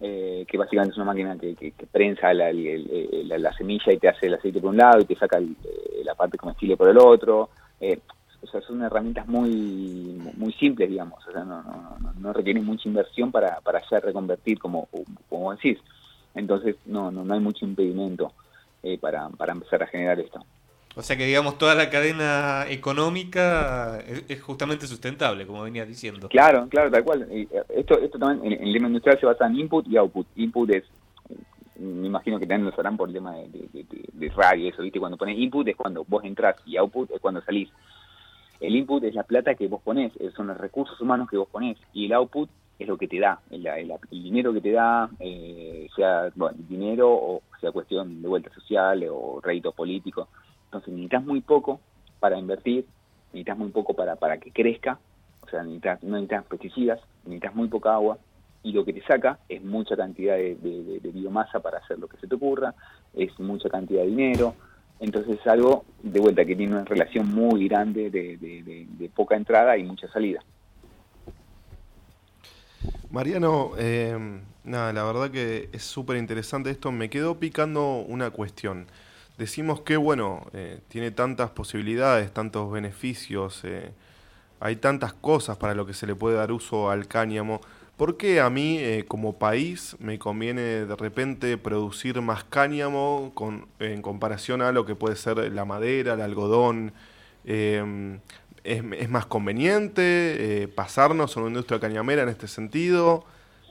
[0.00, 4.26] eh, que básicamente es una máquina que, que, prensa la, la, semilla y te hace
[4.26, 7.48] el aceite por un lado y te saca eh, la parte comestible por el otro.
[7.80, 8.00] Eh,
[8.44, 12.88] o sea, son herramientas muy muy simples, digamos, o sea, no, no, no, requieren mucha
[12.88, 14.88] inversión para, para hacer reconvertir, como,
[15.28, 15.78] como decís.
[16.34, 18.32] Entonces, no, no, no hay mucho impedimento
[18.82, 20.44] eh, para, para empezar a generar esto.
[20.96, 26.28] O sea que, digamos, toda la cadena económica es, justamente sustentable, como venía diciendo.
[26.28, 27.26] Claro, claro, tal cual.
[27.30, 30.26] Eh, esto, esto también, en el tema industrial se basa en input y output.
[30.36, 30.84] Input es,
[31.78, 35.00] me imagino que también lo sabrán por el tema de, de, de, radio, eso, ¿viste?
[35.00, 37.68] Cuando pones input es cuando vos entras y output es cuando salís.
[38.60, 41.48] El input es la plata que vos ponés, eh, son los recursos humanos que vos
[41.48, 45.86] ponés, y el output es lo que te da, el, dinero que te da, eh,
[45.94, 46.30] sea
[46.68, 50.28] dinero o sea cuestión de vuelta social o rédito político.
[50.66, 51.80] Entonces necesitas muy poco
[52.18, 52.84] para invertir,
[53.26, 54.98] necesitas muy poco para, para que crezca,
[55.42, 58.18] o sea, necesitas, no necesitas pesticidas, necesitas muy poca agua,
[58.62, 62.16] y lo que te saca es mucha cantidad de, de biomasa para hacer lo que
[62.16, 62.74] se te ocurra,
[63.12, 64.54] es mucha cantidad de dinero,
[65.00, 69.84] entonces es algo, de vuelta, que tiene una relación muy grande de, poca entrada y
[69.84, 70.42] mucha salida.
[73.10, 76.90] Mariano, eh, nada, la verdad que es súper interesante esto.
[76.90, 78.86] Me quedó picando una cuestión.
[79.38, 83.90] Decimos que, bueno, eh, tiene tantas posibilidades, tantos beneficios, eh,
[84.60, 87.60] hay tantas cosas para lo que se le puede dar uso al cáñamo.
[87.96, 93.66] ¿Por qué a mí, eh, como país, me conviene de repente producir más cáñamo con,
[93.78, 96.92] en comparación a lo que puede ser la madera, el algodón?
[97.44, 98.18] Em,
[98.64, 103.24] es, más conveniente eh, pasarnos a una industria cañamera en este sentido?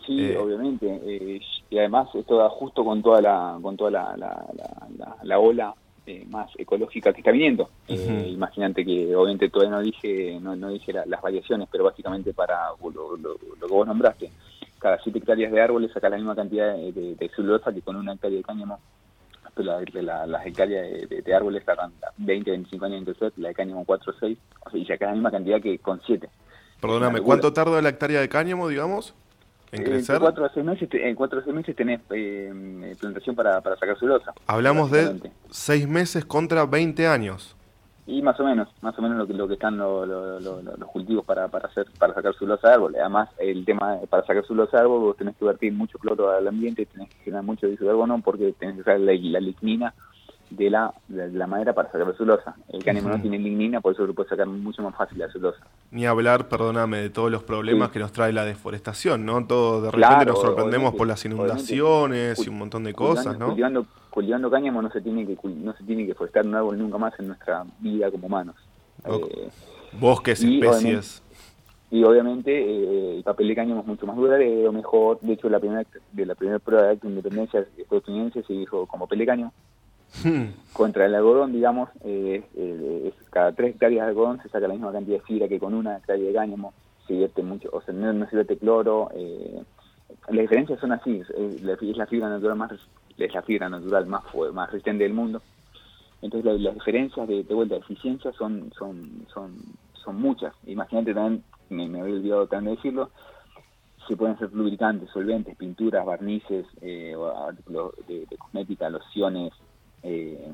[0.06, 1.42] Sí, eh, obviamente.
[1.70, 5.74] y además esto da justo con toda la, con toda la, la, la ola
[6.06, 7.70] eh, más ecológica que está viniendo.
[7.88, 12.72] Eh, imagínate que obviamente todavía no dije no, no dije las variaciones, pero básicamente para
[12.82, 14.30] lo, que vos nombraste,
[14.80, 18.14] cada 7 hectáreas de árboles saca la misma cantidad de, de, celulosa que con una
[18.14, 18.80] hectárea de cáñamo.
[19.56, 24.12] La, las hectáreas de, árboles sacan 20, 25 años en crecer, la de cáñamo 4
[24.12, 26.28] o 6, o sea, y saca la misma cantidad que con 7.
[26.82, 29.14] Perdóname, ¿cuánto tarda la hectárea de cáñamo, digamos?
[29.74, 30.16] En crecer.
[30.16, 33.76] En cuatro a seis meses, en cuatro a seis meses tenés eh, plantación para, para
[33.78, 34.34] sacar celulosa.
[34.48, 37.56] Hablamos de seis meses contra 20 años.
[38.06, 41.48] Y más o menos, más o menos lo que, lo que están los cultivos para,
[41.48, 42.96] para hacer para sacar celulosa de árbol.
[43.00, 46.48] Además, el tema para sacar celulosa de árbol, vos tenés que vertir mucho cloro al
[46.48, 49.94] ambiente, tenés que generar mucho dióxido de carbono porque tenés que usar la, la lignina
[50.56, 52.56] de la, de la madera para sacar la celulosa.
[52.70, 55.66] El cáñamo no tiene lignina, por eso lo puede sacar mucho más fácil la celulosa.
[55.92, 59.46] Ni hablar, perdóname, de todos los problemas que nos trae la deforestación, ¿no?
[59.46, 63.48] Todo de repente nos sorprendemos por las inundaciones y un montón de cosas, ¿no?
[63.48, 66.98] Cultivando, cultivando cáñamo no se tiene que no se tiene que forestar un árbol nunca
[66.98, 68.56] más en nuestra vida como humanos.
[69.06, 69.50] Eh,
[70.00, 71.22] Bosques, especies.
[71.92, 75.20] y obviamente eh, el papel de cáñamo es mucho más duradero, mejor.
[75.22, 78.86] De hecho, la primera, de la primera prueba de acto de independencia estadounidense se dijo
[78.86, 79.54] como papel de cáñamo
[80.22, 80.54] Hmm.
[80.74, 84.92] Contra el algodón, digamos, eh, eh, cada tres hectáreas de algodón se saca la misma
[84.92, 86.74] cantidad de fibra que con una hectárea de cáñamo,
[87.08, 89.10] se vierte mucho, o sea, no, se vierte cloro.
[89.16, 89.62] Eh,
[90.30, 92.72] las diferencias son así, es, la, fibra natural más
[93.18, 94.24] es la fibra natural más,
[94.54, 95.42] más resistente del mundo.
[96.22, 99.56] Entonces las diferencias de, vuelta de eficiencia son, son, son,
[99.94, 100.54] son muchas.
[100.66, 103.10] Imagínate también, me, me había olvidado también de decirlo,
[104.08, 107.16] se pueden hacer lubricantes, solventes, pinturas, barnices, eh,
[108.08, 109.54] de, de, cosmética, lociones,
[110.04, 110.52] eh,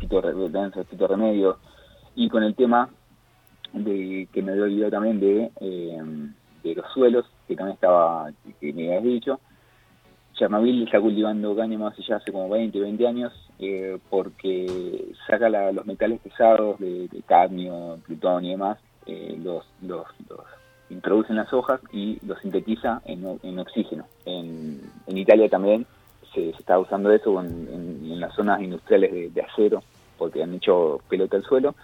[0.00, 1.58] de remedio,
[2.14, 2.88] y con el tema
[3.72, 6.02] de que me dio olvidado también de, eh,
[6.62, 8.30] de los suelos, que también estaba,
[8.60, 9.40] que me habías dicho,
[10.38, 15.84] Chernobyl está cultivando cáñamo hace ya hace como 20, 20 años eh, porque saca los
[15.84, 20.06] metales pesados de, cadmio, plutonio y demás, eh, los, los,
[20.90, 24.06] introduce en las hojas y los sintetiza en, oxígeno.
[24.24, 25.86] En, Italia también
[26.32, 29.82] se, está usando eso en, las zonas industriales de, acero
[30.16, 31.74] porque han hecho pelota al suelo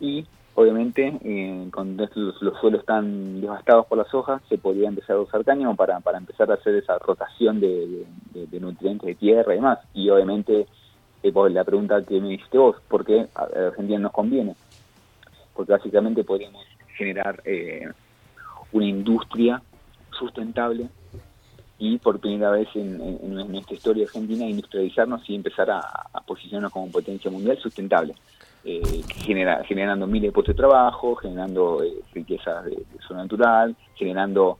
[0.00, 5.16] y obviamente eh, con los, los, suelos tan devastados por las hojas se podría empezar
[5.16, 8.06] a usar cáñamo para, para empezar a hacer esa rotación de,
[8.60, 10.66] nutrientes de tierra y demás y obviamente
[11.22, 14.54] eh, la pregunta que me hiciste vos ¿por qué a Argentina nos conviene?
[15.54, 16.64] porque básicamente podríamos
[16.96, 17.88] generar eh,
[18.72, 19.62] una industria
[20.10, 20.88] sustentable
[21.78, 22.98] y por primera vez en,
[23.50, 25.82] nuestra historia argentina industrializarnos y empezar a,
[26.26, 28.14] posicionarnos como potencia mundial sustentable
[28.64, 33.76] eh, genera, generando miles de puestos de trabajo, generando eh, riquezas de, de zona natural,
[33.96, 34.56] generando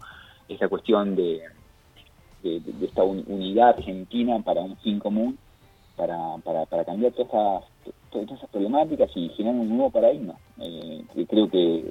[0.48, 1.40] esta cuestión de,
[2.44, 5.38] de, esta unidad argentina para un fin común,
[5.96, 10.34] para, cambiar todas esas, todas esas problemáticas y generar un nuevo paradigma.
[10.60, 11.82] Eh, creo que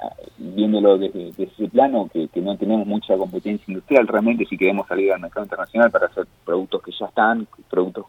[0.00, 5.12] ah, viéndolo desde, ese plano, que, no tenemos mucha competencia industrial realmente si queremos salir
[5.12, 8.06] al mercado internacional para hacer productos que ya están, productos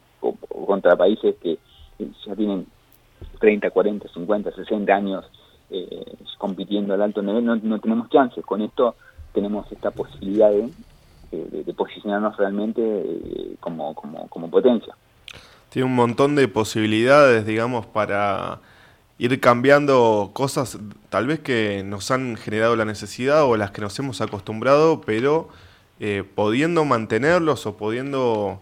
[0.65, 1.57] contra países que
[2.25, 2.67] ya tienen
[3.39, 5.25] 30, 40, 50, 60 años
[5.71, 8.45] eh, compitiendo al alto nivel, no, tenemos chances.
[8.45, 8.95] Con esto
[9.33, 10.69] tenemos esta posibilidad de,
[11.73, 14.95] posicionarnos realmente eh, como, como, como potencia.
[15.73, 18.59] Tiene un montón de posibilidades, digamos, para
[19.17, 20.77] ir cambiando cosas
[21.09, 25.49] tal vez que nos han generado la necesidad o las que nos hemos acostumbrado, pero
[25.99, 28.59] eh, pudiendo mantenerlos o pudiendo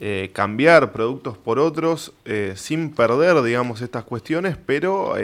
[0.00, 5.14] eh, cambiar productos por otros eh, sin perder, digamos, estas cuestiones, pero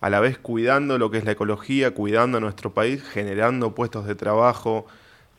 [0.00, 4.14] a la vez cuidando lo que es la ecología, cuidando nuestro país, generando puestos de
[4.14, 4.86] trabajo.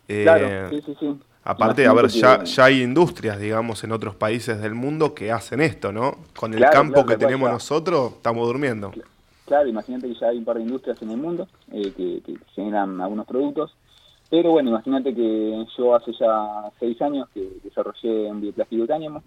[0.05, 1.17] claro, sí, sí, sí.
[1.45, 5.59] Aparte, a ver, ya, ya hay industrias, digamos, en otros países del mundo que hacen
[5.59, 6.17] esto, ¿no?
[6.35, 8.91] Con el campo que tenemos nosotros, estamos durmiendo.
[9.45, 13.01] Claro, imagínate que ya hay un par de industrias en el mundo que, que generan
[13.01, 13.75] algunos productos
[14.33, 19.23] pero bueno, imagínate que yo hace ya seis años que desarrollé un bioplástico de cáñamo,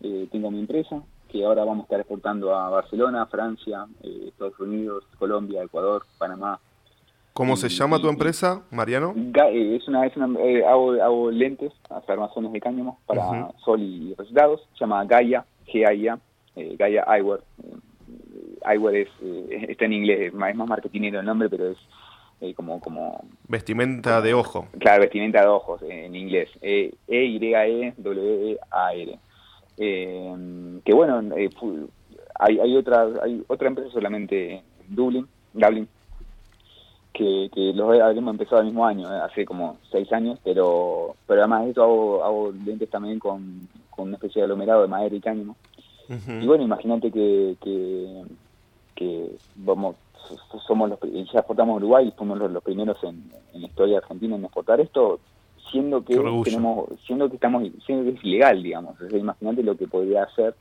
[0.00, 4.58] eh, tengo mi empresa, que ahora vamos a estar exportando a Barcelona, Francia, eh, Estados
[4.58, 6.58] Unidos, Colombia, Ecuador, Panamá.
[7.34, 9.12] ¿Cómo se llama tu empresa, Mariano?
[9.16, 14.60] Eh, es una, es una hago, lentes, hacer armazones de cáñamo para sol y resultados.
[14.74, 16.16] Se llama Gaia, G-A-I-A,
[16.54, 17.40] Gaia Eyewear.
[18.64, 19.08] Eyewear es,
[19.68, 21.78] está en inglés, es más marketingero el nombre, pero es
[22.40, 23.24] eh, como, como...
[23.48, 24.68] Vestimenta de ojo.
[24.78, 26.50] Claro, vestimenta de ojos en inglés.
[26.62, 27.98] E-Y-E-W-E-A-R.
[29.76, 30.34] E,
[30.84, 31.50] que bueno, eh,
[32.38, 34.62] hay, hay, otra, hay otra empresa solamente en
[34.94, 35.88] Dublin, Dublin
[37.14, 41.64] que, que los habíamos empezado el mismo año, hace como seis años, pero pero además
[41.64, 45.20] de eso hago, hago lentes también con, con una especie de aglomerado de madera y
[45.20, 45.56] cáñamo.
[46.08, 48.24] Y bueno, imagínate que, que,
[48.94, 49.96] que vamos,
[50.66, 54.80] somos los ya exportamos a Uruguay, somos los, primeros en, la historia argentina en exportar
[54.80, 55.20] esto,
[55.70, 58.96] siendo que tenemos, siendo que estamos, siendo que es ilegal, digamos.
[59.12, 60.54] imagínate lo que podría hacer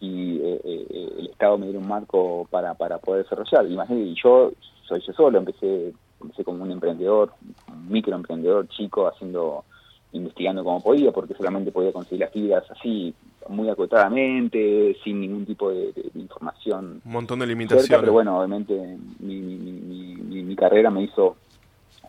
[0.00, 3.70] si eh, eh, el Estado me diera un marco para, para poder desarrollar.
[3.70, 4.50] Imagínate, y yo
[4.86, 7.32] soy yo solo, empecé, empecé como un emprendedor,
[7.68, 9.64] un microemprendedor chico, haciendo,
[10.12, 13.14] investigando como podía, porque solamente podía conseguir las fibras así,
[13.48, 17.00] muy acotadamente, sin ningún tipo de, información.
[17.04, 18.00] Un montón de limitaciones.
[18.00, 21.36] pero bueno, obviamente mi, mi, mi, carrera me hizo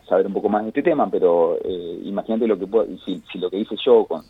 [0.08, 3.38] saber un poco más de este tema, pero eh, imagínate lo que puedo, si, si,
[3.38, 4.22] lo que hice yo con,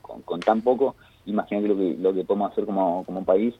[0.00, 3.54] con, con, tan poco, imagínate lo que, lo que podemos hacer como, como país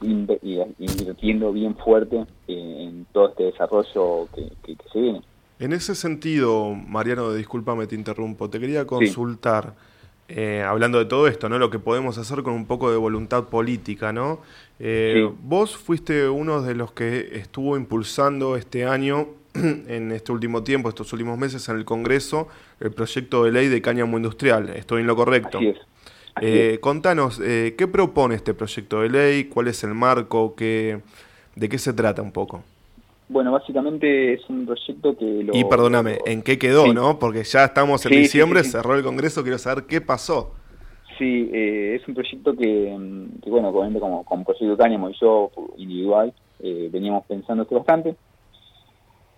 [0.00, 5.22] invirtiendo bien fuerte eh, en todo este desarrollo que, que, se viene.
[5.58, 9.74] En ese sentido, Mariano, discúlpame, te interrumpo, te quería consultar.
[10.28, 11.58] Eh, hablando de todo esto, ¿no?
[11.58, 14.40] Lo que podemos hacer con un poco de voluntad política, ¿no?
[14.78, 20.88] Eh, vos fuiste uno de los que estuvo impulsando este año, en este último tiempo,
[20.88, 22.48] estos últimos meses en el Congreso,
[22.80, 24.70] el proyecto de ley de cáñamo industrial.
[24.70, 25.58] ¿Estoy en lo correcto?
[26.40, 29.44] Eh, contanos, ¿qué propone este proyecto de ley?
[29.44, 30.54] ¿Cuál es el marco?
[30.56, 31.00] ¿Qué,
[31.54, 32.62] ¿De qué se trata un poco?
[33.28, 35.56] Bueno, básicamente es un proyecto que lo...
[35.56, 37.18] Y perdóname, ¿en qué quedó, no?
[37.18, 40.52] Porque ya estamos en diciembre, cerró el Congreso, quiero saber qué pasó.
[41.18, 42.96] Sí, eh, es un proyecto que,
[43.42, 48.16] que bueno, como, como proyecto Cáñamo y yo, individual, eh, veníamos pensando esto bastante,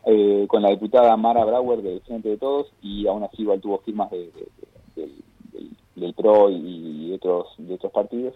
[0.07, 3.79] eh, con la diputada Mara Brauer del Frente de Todos, y aún así igual tuvo
[3.79, 4.31] firmas de,
[5.97, 8.35] del, PRO y de otros, de otros partidos,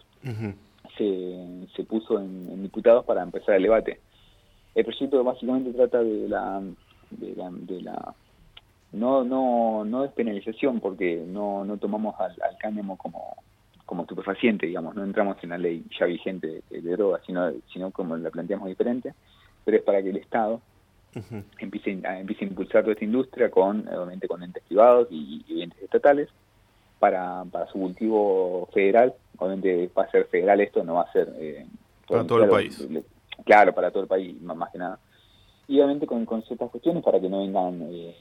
[0.97, 4.01] se, se puso en diputados para empezar el debate.
[4.75, 6.63] El proyecto básicamente trata de la,
[7.11, 8.15] de la,
[8.93, 13.37] no no no es penalización porque no no tomamos al, cáñamo como
[13.85, 18.19] como estupefaciente, digamos, no entramos en la ley ya vigente de, drogas, sino, sino como
[18.19, 19.15] la planteamos diferente,
[19.65, 20.61] pero es para que el Estado
[21.59, 25.83] empiece, a, empiece a impulsar toda esta industria con, obviamente, con entes privados y, entes
[25.83, 26.29] estatales
[26.99, 29.15] para, para su cultivo federal.
[29.39, 31.33] Obviamente va a ser federal esto, no va a ser...
[31.39, 31.67] Eh,
[32.09, 32.89] para todo el país.
[33.45, 34.99] Claro, para todo el país, más, que nada.
[35.69, 38.17] Y obviamente con, con ciertas cuestiones para que no vengan eh,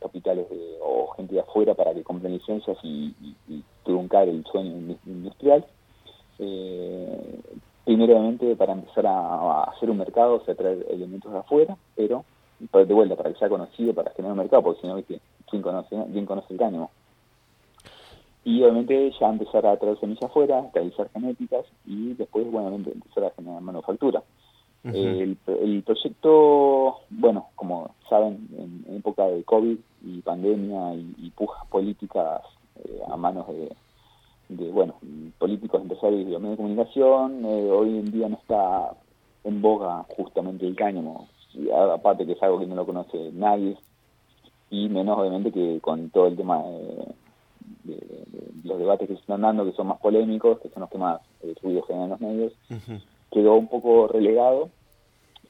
[0.00, 0.46] capitales
[0.80, 3.14] o gente de afuera para que compren licencias y,
[3.84, 5.66] truncar el sueño industrial.
[6.38, 7.40] Eh,
[7.84, 12.24] primeramente para empezar a, hacer un mercado, o sea, traer elementos de afuera, pero
[12.60, 15.02] de vuelta para que sea conocido, para generar un mercado, porque si no,
[15.48, 16.90] ¿quién conoce, quién conoce el cáñamo?
[18.44, 23.30] Y obviamente ya empezar a traer semillas afuera, realizar genéticas y después, bueno, empezar a
[23.30, 24.22] generar manufactura.
[24.84, 25.36] el,
[25.84, 32.42] proyecto, bueno, como saben, en, época de COVID y pandemia y, pujas políticas
[32.84, 33.70] eh, a manos de,
[34.48, 34.94] de bueno
[35.38, 38.94] políticos, empresarios y medios de comunicación, eh, hoy en día no está
[39.44, 41.28] en boga justamente el cáñamo,
[41.94, 43.76] aparte que es algo que no lo conoce nadie,
[44.70, 47.06] y menos obviamente que con todo el tema de,
[48.64, 51.20] los debates que se están dando, que son más polémicos, que son los que más
[51.42, 52.52] eh, ruido generan en los medios,
[53.30, 54.70] quedó un poco relegado,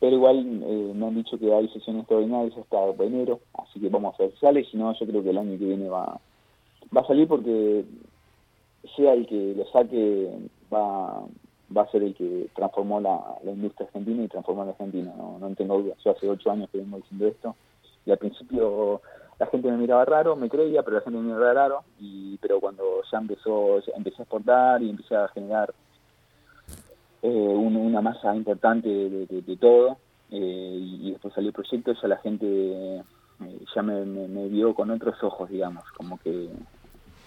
[0.00, 4.14] pero igual eh, me han dicho que hay sesiones extraordinarias hasta enero, así que vamos
[4.18, 6.20] a ver si sale, si no yo creo que el año que viene va,
[6.96, 7.84] va a salir porque
[8.96, 10.30] sea el que lo saque,
[10.72, 11.22] va,
[11.76, 15.54] va a ser el que transformó la, industria argentina y transformó la Argentina, no, no
[15.54, 15.94] tengo duda.
[16.04, 17.54] Yo hace ocho años que vengo diciendo esto
[18.04, 19.00] y al principio
[19.39, 22.61] la gente me miraba raro, me creía, pero la gente me miraba raro, y, pero
[22.61, 25.72] cuando ya empezó, empecé a exportar y empecé a generar
[27.22, 29.99] eh, una masa importante de, todo,
[30.30, 33.03] eh, y, después salió el proyecto, ya la gente eh,
[33.74, 36.51] ya me, me, vio con otros ojos, digamos, como que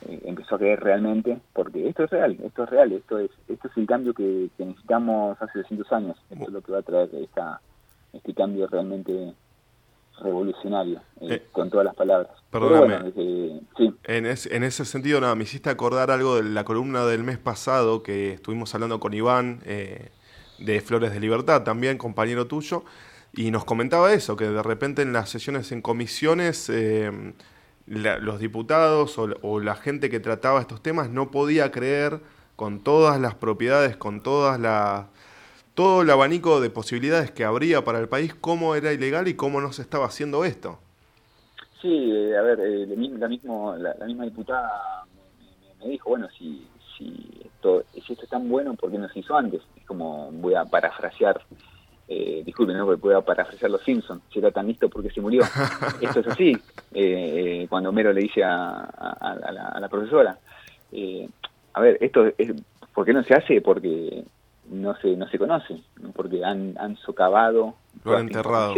[0.07, 3.67] eh, empezó a creer realmente, porque esto es real, esto es real, esto es esto
[3.67, 7.09] es el cambio que, necesitamos hace 200 años, esto es lo que va a traer
[7.15, 7.61] esta,
[8.13, 9.33] este cambio realmente
[10.21, 12.31] revolucionario, eh, eh, con todas las palabras.
[12.49, 13.11] Perdóname,
[14.03, 18.03] en, en ese sentido, nada, me hiciste acordar algo de la columna del mes pasado
[18.03, 22.83] que estuvimos hablando con Iván de Flores de Libertad, también compañero tuyo,
[23.33, 26.69] y nos comentaba eso, que de repente en las sesiones en comisiones
[27.87, 32.21] los diputados o, la gente que trataba estos temas no podía creer
[32.55, 35.05] con todas las propiedades, con todas las
[35.75, 39.61] todo el abanico de posibilidades que habría para el país, cómo era ilegal y cómo
[39.61, 40.79] no se estaba haciendo esto.
[41.81, 45.05] Sí, eh, a ver, eh, la, mismo, la, misma diputada
[45.79, 46.67] me, dijo, bueno, si,
[46.97, 49.61] si, esto, si esto es tan bueno, ¿por qué no se hizo antes?
[49.77, 51.39] Es como, voy a parafrasear
[52.07, 52.85] eh, disculpen, ¿no?
[52.85, 55.43] porque pueda parafrasear los Simpsons, si era tan listo porque se murió.
[56.01, 56.51] Esto es así,
[56.93, 60.37] eh, eh, cuando Homero le dice a, la, profesora,
[60.91, 61.27] eh,
[61.73, 62.53] a ver, esto es,
[62.93, 63.59] ¿por qué no se hace?
[63.61, 64.23] Porque
[64.69, 65.81] no se no se conoce,
[66.15, 68.73] porque han, han socavado, lo han enterrado.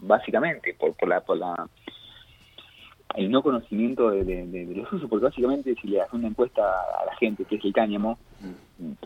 [0.00, 1.20] Básicamente, por, por la...
[1.20, 1.68] Por la
[3.16, 7.16] el no conocimiento de, los usos, porque básicamente si le das una encuesta a la
[7.16, 8.18] gente, que es el cáñamo,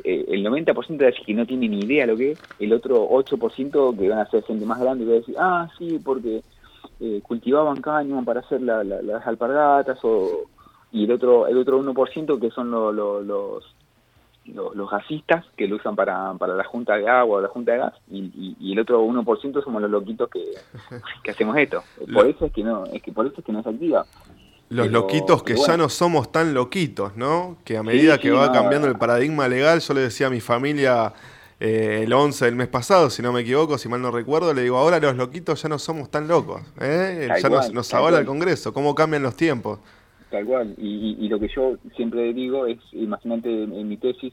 [0.05, 3.99] eh, el 90% de que no tiene ni idea lo que es, el otro 8%
[3.99, 6.43] que van a ser gente más grande y va a decir, ah, sí, porque
[7.01, 10.49] eh, cultivaban cáñamo para hacer las alpargatas, o,
[10.93, 13.75] y el otro el otro 1% que son los,
[14.47, 17.79] los, gasistas que lo usan para, para la junta de agua o la junta de
[17.79, 20.43] gas, y, y, el otro 1% somos los loquitos que,
[21.23, 21.83] que hacemos esto.
[22.13, 24.05] Por eso es que no, es que por eso es que no se activa.
[24.71, 27.59] Los loquitos que ya no somos tan loquitos, ¿no?
[27.65, 31.13] Que a medida que va cambiando el paradigma legal, yo le decía a mi familia
[31.61, 34.63] eh, el 11 del mes pasado, si no me equivoco, si mal no recuerdo, le
[34.63, 37.29] digo, ahora los loquitos ya no somos tan locos, ¿eh?
[37.41, 39.79] ya nos, nos avala el Congreso, ¿cómo cambian los tiempos?
[40.35, 44.33] Tal cual, y, lo que yo siempre digo es, imagínate en, mi tesis,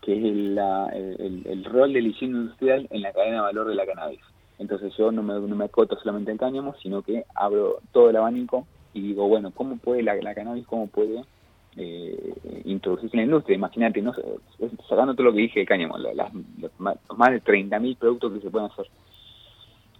[0.00, 3.84] que es el, rol de la higiene industrial en la cadena de valor de la
[3.84, 4.22] cannabis.
[4.58, 8.16] Entonces yo no me, no me acoto solamente en cáñamo, sino que abro todo el
[8.16, 11.22] abanico y digo, bueno, ¿cómo puede la, la cannabis, cómo puede
[11.76, 13.56] eh, introducirse en la industria?
[13.56, 14.14] Imagínate, no
[14.88, 16.32] sacando todo lo que dije de cáñamo, las,
[16.78, 18.86] más de 30.000 productos que se pueden hacer.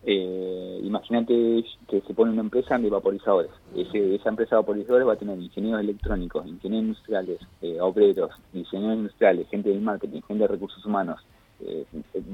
[0.07, 3.51] Eh, imagínate que se pone una empresa de vaporizadores.
[3.75, 9.49] Esa empresa de vaporizadores va a tener ingenieros electrónicos, ingenieros industriales, eh, obreros, ingenieros industriales,
[9.49, 11.21] gente del marketing, gente de recursos humanos.
[11.61, 11.87] Eh,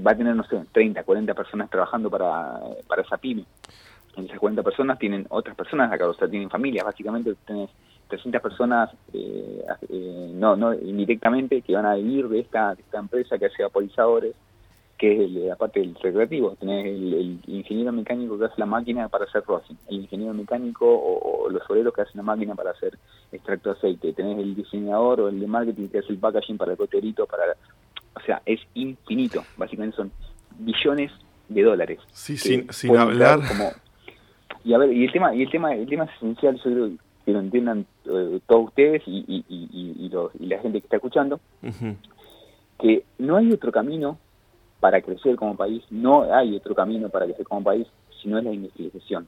[0.04, 3.44] va a tener, no sé, 30, 40 personas trabajando para, para esa pyme
[4.16, 7.70] en esas 40 personas tienen otras personas acá, o sea, tienen familias, básicamente tenés
[8.08, 13.38] 300 personas, eh, eh, no, no, indirectamente, que van a vivir de esta, esta empresa
[13.38, 14.34] que hace vaporizadores,
[15.00, 16.54] que es la parte del recreativo.
[16.60, 21.48] Tenés el, ingeniero mecánico que hace la máquina para hacer rosin, el ingeniero mecánico o,
[21.48, 22.98] los obreros que hacen la máquina para hacer
[23.32, 24.12] extracto de aceite.
[24.12, 27.44] Tenés el diseñador o el de marketing que hace el packaging para el coterito, para...
[28.14, 29.42] O sea, es infinito.
[29.56, 30.12] Básicamente son
[30.58, 31.10] billones
[31.48, 31.98] de dólares.
[32.12, 33.40] Sí, sin, hablar.
[33.48, 33.70] Como,
[34.64, 36.90] y a ver, y el tema, y el tema, el tema es esencial, yo creo
[37.24, 41.40] que lo entiendan eh, todos ustedes y, y, y, y, la gente que está escuchando,
[42.78, 44.18] que no hay otro camino
[44.80, 47.86] para crecer como país, no hay otro camino para crecer como país
[48.20, 49.26] si no es la industrialización.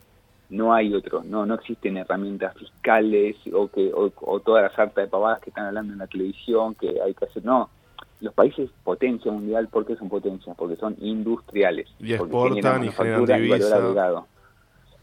[0.49, 5.11] No hay otro, no no existen herramientas fiscales o que o, todas las hartas de
[5.11, 7.45] pavadas que están hablando en la televisión que hay que hacer.
[7.45, 7.71] No,
[8.21, 10.55] los países potencia mundial, ¿por qué son potencias?
[10.57, 11.89] Porque son industriales.
[11.99, 14.27] Y exportan y generan valor agregado.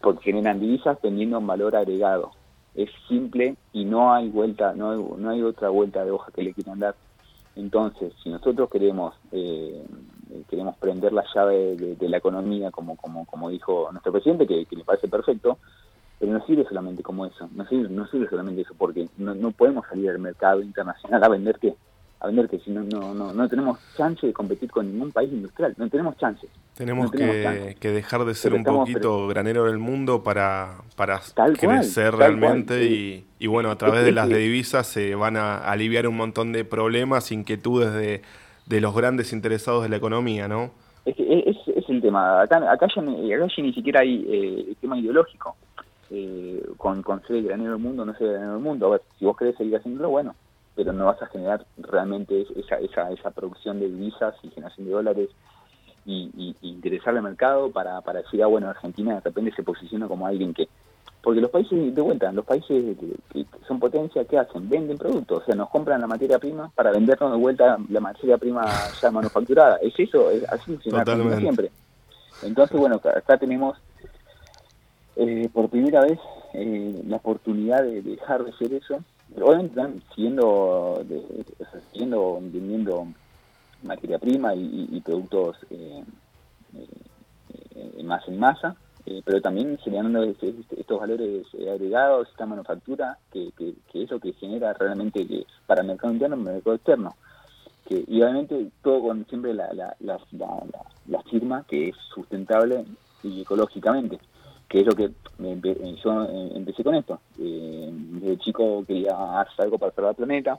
[0.00, 2.30] Porque generan divisas teniendo un valor agregado.
[2.74, 6.42] Es simple y no hay vuelta, no hay, no hay otra vuelta de hoja que
[6.42, 6.94] le quieran dar.
[7.56, 9.84] Entonces, si nosotros queremos eh,
[10.48, 14.76] queremos prender la llave de, la economía, como, como, como dijo nuestro presidente, que, que,
[14.76, 15.58] me parece perfecto,
[16.18, 19.52] pero no sirve solamente como eso, no sirve, no sirve solamente eso, porque no, no
[19.52, 21.74] podemos salir al mercado internacional a vender qué,
[22.20, 25.32] a vender que si no, no, no, no tenemos chance de competir con ningún país
[25.32, 26.46] industrial, no tenemos chance.
[26.74, 31.20] Tenemos, que, que, dejar de ser un poquito granero del mundo para, para
[31.58, 36.16] crecer realmente y, y, bueno, a través de las divisas se van a aliviar un
[36.16, 38.22] montón de problemas, inquietudes de,
[38.66, 40.70] de los grandes interesados de la economía, ¿no?
[41.04, 42.42] Es, es, es el tema.
[42.42, 45.56] Acá, acá, ya, ni siquiera hay eh, tema ideológico.
[46.12, 48.86] Eh, con, con ser el granero del mundo, no ser granero del mundo.
[48.86, 50.34] A ver, si vos querés seguir haciéndolo, bueno,
[50.74, 54.92] pero no vas a generar realmente esa, esa, esa producción de divisas y generación de
[54.92, 55.28] dólares
[56.04, 59.62] y, y, y interesar al mercado para, para decir, ah, bueno, Argentina de repente se
[59.62, 60.68] posiciona como alguien que
[61.22, 64.68] porque los países, de vuelta, los países que, son potencia, ¿qué hacen?
[64.68, 68.38] Venden productos, o sea, nos compran la materia prima para vendernos de vuelta la materia
[68.38, 68.64] prima
[69.00, 69.76] ya manufacturada.
[69.82, 71.04] Es eso, es así funciona
[71.38, 71.70] siempre.
[72.42, 73.76] Entonces, bueno, acá tenemos
[75.16, 76.18] eh, por primera vez
[76.54, 78.98] eh, la oportunidad de dejar de ser eso.
[79.36, 81.04] obviamente están siguiendo,
[81.92, 83.08] siguiendo vendiendo
[83.82, 86.02] materia prima y, productos eh,
[88.02, 88.74] más en masa
[89.06, 94.20] eh, pero también generando estos valores eh, agregados, esta manufactura, que, que, que, es lo
[94.20, 97.16] que genera realmente que para el mercado interno y el mercado externo.
[97.86, 100.20] Que, y obviamente todo con siempre la, la, la,
[101.08, 102.84] la, firma que es sustentable
[103.22, 104.20] y ecológicamente,
[104.68, 105.10] que es lo que
[105.42, 106.24] eh, yo
[106.54, 107.20] empecé con esto.
[107.38, 110.58] Eh, desde chico quería hacer algo para salvar el planeta,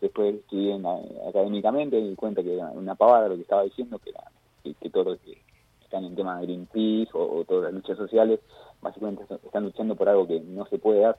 [0.00, 0.80] después estudié
[1.28, 4.22] académicamente y di cuenta que era una pavada lo que estaba diciendo, que, era,
[4.62, 5.38] que, todo que
[5.90, 8.38] están en tema de Greenpeace o, todas las luchas sociales,
[8.80, 11.16] básicamente están luchando por algo que no se puede dar,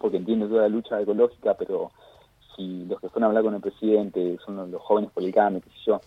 [0.00, 1.90] porque entiendo toda la lucha ecológica, pero
[2.54, 5.76] si los que fueron a hablar con el presidente son los, jóvenes policanos, qué sé
[5.86, 6.00] yo,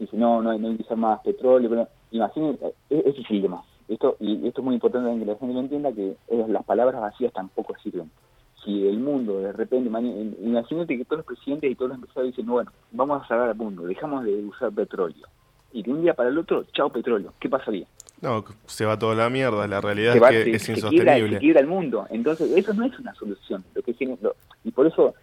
[0.00, 3.42] dicen no, no hay, no hay que usar más petróleo, pero imagínense, e-, es el
[3.42, 3.62] tema.
[3.86, 6.16] Esto, y esto es muy importante que la gente lo entienda, que
[6.48, 8.10] las palabras vacías tampoco sirven
[8.64, 12.50] si el mundo de repente, imagínate que todos los presidentes y todos los empresarios dicen,
[12.50, 15.26] bueno, vamos a salvar al mundo, dejamos de usar petróleo
[15.72, 17.32] y de un día para el otro, chao petróleo.
[17.40, 17.86] ¿Qué pasaría?
[18.20, 21.34] No, se va toda la mierda, la realidad es que es insostenible.
[21.34, 22.06] Se quiebra, el mundo.
[22.10, 23.64] Entonces, eso no es una solución.
[23.74, 23.96] Lo que
[24.64, 25.14] y por eso,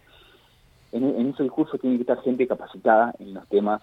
[0.92, 3.80] en, en ese discurso tiene que estar gente capacitada en los temas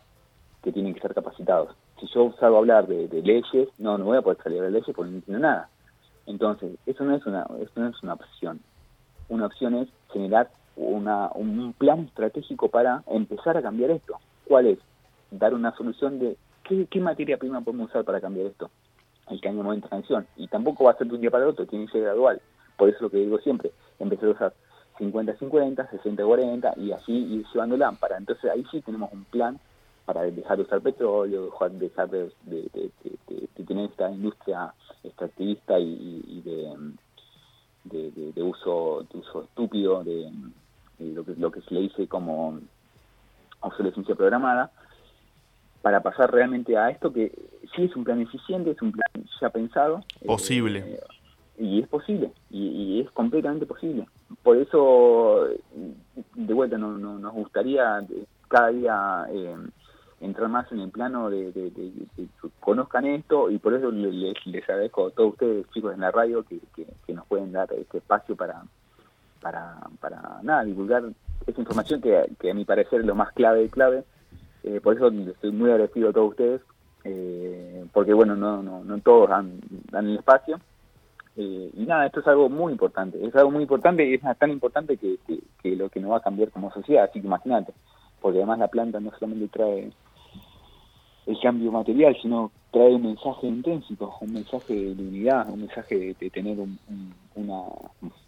[0.63, 1.75] que tienen que ser capacitados.
[1.99, 4.95] Si yo salgo a hablar de, leyes, no, no voy a poder salir de leyes
[4.95, 5.69] porque no entiendo nada.
[6.27, 8.59] Entonces, eso no es una, eso no es una opción.
[9.29, 14.19] Una opción es generar una, un plan estratégico para empezar a cambiar esto.
[14.45, 14.79] ¿Cuál es?
[15.31, 16.37] Dar una solución de
[16.67, 18.69] ¿qué, materia prima podemos usar para cambiar esto?
[19.29, 20.27] El año en transición.
[20.37, 22.41] Y tampoco va a ser de un día para el otro, tiene que ser gradual.
[22.77, 24.53] Por eso lo que digo siempre, empezar a usar
[24.99, 28.17] 50-50, 60-40 y así ir llevando lámpara.
[28.17, 29.59] Entonces ahí sí tenemos un plan
[30.05, 32.31] para dejar de usar petróleo, dejar de,
[33.67, 40.31] tener esta industria extractivista y, de, de, uso de uso estúpido de,
[40.99, 42.59] lo que se le dice como
[43.59, 44.71] obsolescencia programada
[45.87, 47.31] para pasar realmente a esto que
[47.73, 50.03] sí es un plan eficiente, es un plan ya pensado.
[50.25, 50.79] Posible.
[50.79, 50.99] Eh,
[51.59, 54.05] y es posible, y, es completamente posible.
[54.43, 55.47] Por eso,
[56.35, 58.05] de vuelta, no, nos gustaría
[58.49, 59.55] cada día eh,
[60.19, 62.27] entrar más en el plano de, que
[62.59, 66.43] conozcan esto, y por eso les, les, agradezco a todos ustedes, chicos en la radio,
[66.43, 68.61] que, que, nos pueden dar este espacio para,
[69.39, 71.03] para, para nada, divulgar
[71.45, 74.03] esa información que, que a mi parecer es lo más clave de clave
[74.67, 76.61] eh, por eso estoy muy agradecido a todos ustedes,
[77.03, 79.59] eh, porque bueno, no, no, no todos dan,
[79.91, 80.59] dan el espacio.
[81.37, 84.49] Eh, y nada, esto es algo muy importante, es algo muy importante y es tan
[84.49, 85.17] importante que,
[85.61, 87.73] que, lo que nos va a cambiar como sociedad, así que imagínate,
[88.19, 89.91] porque además la planta no solamente trae
[91.27, 96.29] el cambio material, sino trae un mensaje intrínseco, un mensaje de unidad, un mensaje de,
[96.31, 96.57] tener
[97.35, 97.63] una,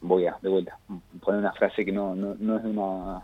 [0.01, 0.77] voy a, de vuelta,
[1.21, 3.23] poner una frase que no, no, no es una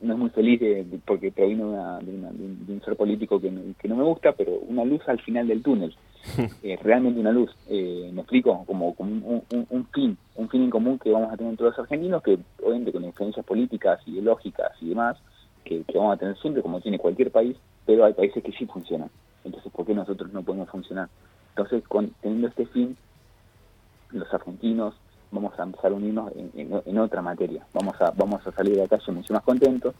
[0.00, 0.60] no es muy feliz
[1.04, 1.70] porque provino
[2.00, 5.62] de, un, ser político que, que, no me gusta, pero una luz al final del
[5.62, 5.94] túnel,
[6.62, 10.98] eh, realmente una luz, eh, me explico, como, un, un, fin, un fin en común
[10.98, 15.16] que vamos a tener todos los argentinos, que obviamente con influencias políticas, ideológicas y demás,
[15.64, 19.10] que, vamos a tener siempre, como tiene cualquier país, pero hay países que sí funcionan.
[19.44, 21.08] Entonces, ¿por qué nosotros no podemos funcionar?
[21.50, 22.96] Entonces, con, teniendo este fin,
[24.10, 24.94] los argentinos
[25.36, 27.64] vamos a empezar a unirnos en, otra materia.
[27.72, 29.94] Vamos a vamos a salir de la calle mucho más contentos,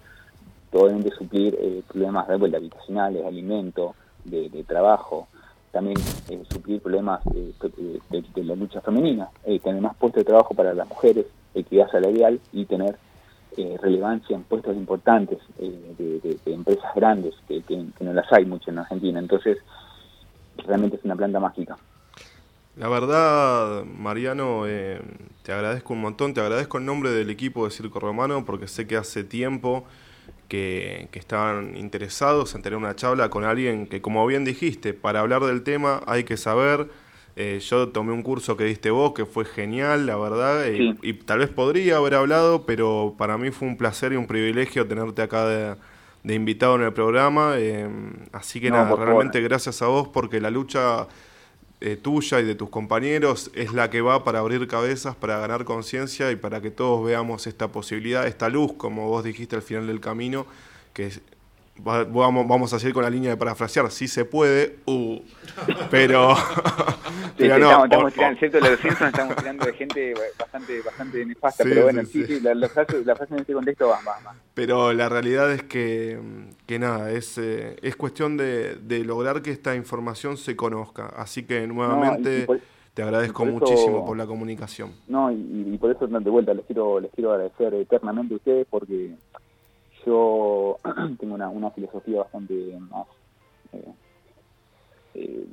[0.72, 5.28] de suplir eh, problemas de vuelta habitacionales, de alimento, de, trabajo,
[5.72, 5.97] también
[6.28, 7.53] eh, suplir problemas eh,
[8.11, 9.28] de, la lucha femenina,
[9.62, 12.97] tener más puestos de trabajo para las mujeres, equidad salarial y tener
[13.80, 19.18] relevancia en puestos importantes de, empresas grandes, que, que, no las hay mucho en Argentina.
[19.18, 19.57] Entonces,
[20.66, 21.78] realmente es una planta mágica.
[22.77, 25.01] La verdad, Mariano, eh,
[25.43, 28.87] te agradezco un montón, te agradezco en nombre del equipo de Circo Romano porque sé
[28.87, 29.87] que hace tiempo
[30.49, 35.43] que, estaban interesados en tener una charla con alguien que, como bien dijiste, para hablar
[35.45, 36.89] del tema hay que saber.
[37.37, 41.39] Eh, yo tomé un curso que diste vos que fue genial, la verdad, y, tal
[41.41, 45.47] vez podría haber hablado, pero para mí fue un placer y un privilegio tenerte acá
[45.47, 45.77] de,
[46.24, 47.55] invitado en el programa.
[47.57, 47.89] Eh,
[48.33, 51.09] así que nada, realmente gracias a vos porque la lucha
[51.81, 55.64] eh, tuya y de tus compañeros es la que va para abrir cabezas, para ganar
[55.64, 59.87] conciencia y para que todos veamos esta posibilidad, esta luz, como vos dijiste al final
[59.87, 60.47] del camino,
[60.95, 61.11] que
[61.79, 65.18] vamos, vamos a seguir con la línea de parafrasear, sí se puede, uh,
[65.91, 66.35] pero,
[67.39, 67.85] pero no.
[67.85, 68.61] Estamos, tirando, ¿cierto?
[68.61, 73.14] Los estamos tirando de gente bastante, bastante nefasta, pero bueno, sí, sí, la, frase, la,
[73.16, 76.18] frase, en este contexto va, va, Pero la realidad es que,
[76.66, 81.45] que nada, es, eh, es cuestión de, de, lograr que esta información se conozca, así
[81.45, 82.47] que nuevamente...
[82.95, 84.93] te agradezco muchísimo por la comunicación.
[85.07, 88.66] No, y, y por eso de vuelta les quiero les quiero agradecer eternamente a ustedes
[88.70, 89.14] porque
[90.07, 90.79] yo
[91.19, 93.07] tengo una, filosofía bastante más
[93.73, 93.93] eh,
[95.15, 95.47] eh,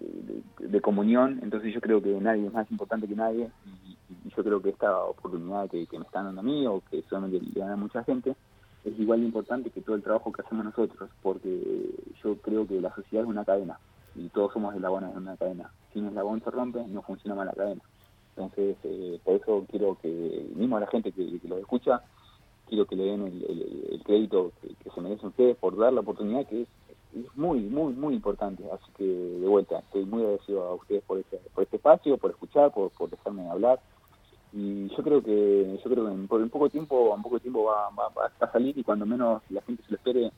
[0.60, 3.98] de, comunión, entonces yo creo que nadie es más importante que nadie y,
[4.36, 7.60] yo creo que esta oportunidad que, me están dando a mí o que solamente le
[7.60, 8.36] dan a mucha gente
[8.86, 11.90] es igual de importante que todo el trabajo que hacemos nosotros, porque
[12.24, 13.80] yo creo que la sociedad es una cadena
[14.16, 15.72] y todos somos eslabones de una cadena.
[15.92, 17.82] Si un eslabón se rompe, no funciona más la cadena.
[18.36, 22.02] Entonces, eh, por eso quiero que, mismo a la gente que lo escucha,
[22.74, 26.64] quiero que le den el, crédito que, se merecen ustedes por dar la oportunidad que
[26.64, 26.68] es,
[27.36, 28.64] muy, muy, muy importante.
[28.72, 32.32] Así que de vuelta, estoy muy agradecido a ustedes por este, por este espacio, por
[32.32, 33.80] escuchar, por, por dejarme hablar.
[34.52, 37.66] Y yo creo que yo creo que en, por un poco tiempo, en poco tiempo
[37.66, 40.32] va, va, va a salir y cuando menos la gente se lo espere,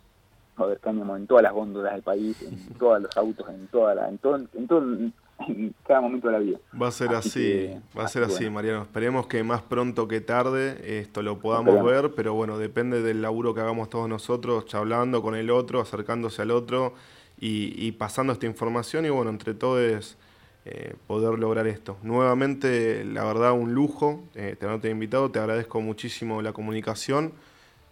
[0.59, 3.67] va a haber cáñamo en todas las góndolas del país, en todos los autos, en
[3.67, 5.13] toda la, en todo, en todo en
[5.87, 6.57] cada momento de la vida.
[6.81, 8.83] Va a ser así, va a ser así, Mariano.
[8.83, 13.53] Esperemos que más pronto que tarde esto lo podamos ver, pero bueno, depende del laburo
[13.53, 16.93] que hagamos todos nosotros, charlando con el otro, acercándose al otro
[17.37, 20.17] y, pasando esta información y bueno, entre todos
[20.65, 21.97] eh, poder lograr esto.
[22.01, 27.33] Nuevamente, la verdad, un lujo eh, tenerte invitado, te agradezco muchísimo la comunicación.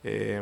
[0.06, 0.42] Eh,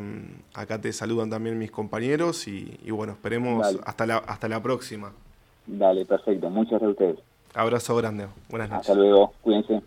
[0.55, 5.13] acá te saludan también mis compañeros y, bueno, esperemos hasta la, hasta la próxima.
[5.65, 6.49] Dale, perfecto.
[6.49, 7.19] Muchas gracias a ustedes.
[7.53, 8.27] Abrazo grande.
[8.49, 8.89] Buenas noches.
[8.89, 9.33] Hasta luego.
[9.41, 9.81] Cuídense.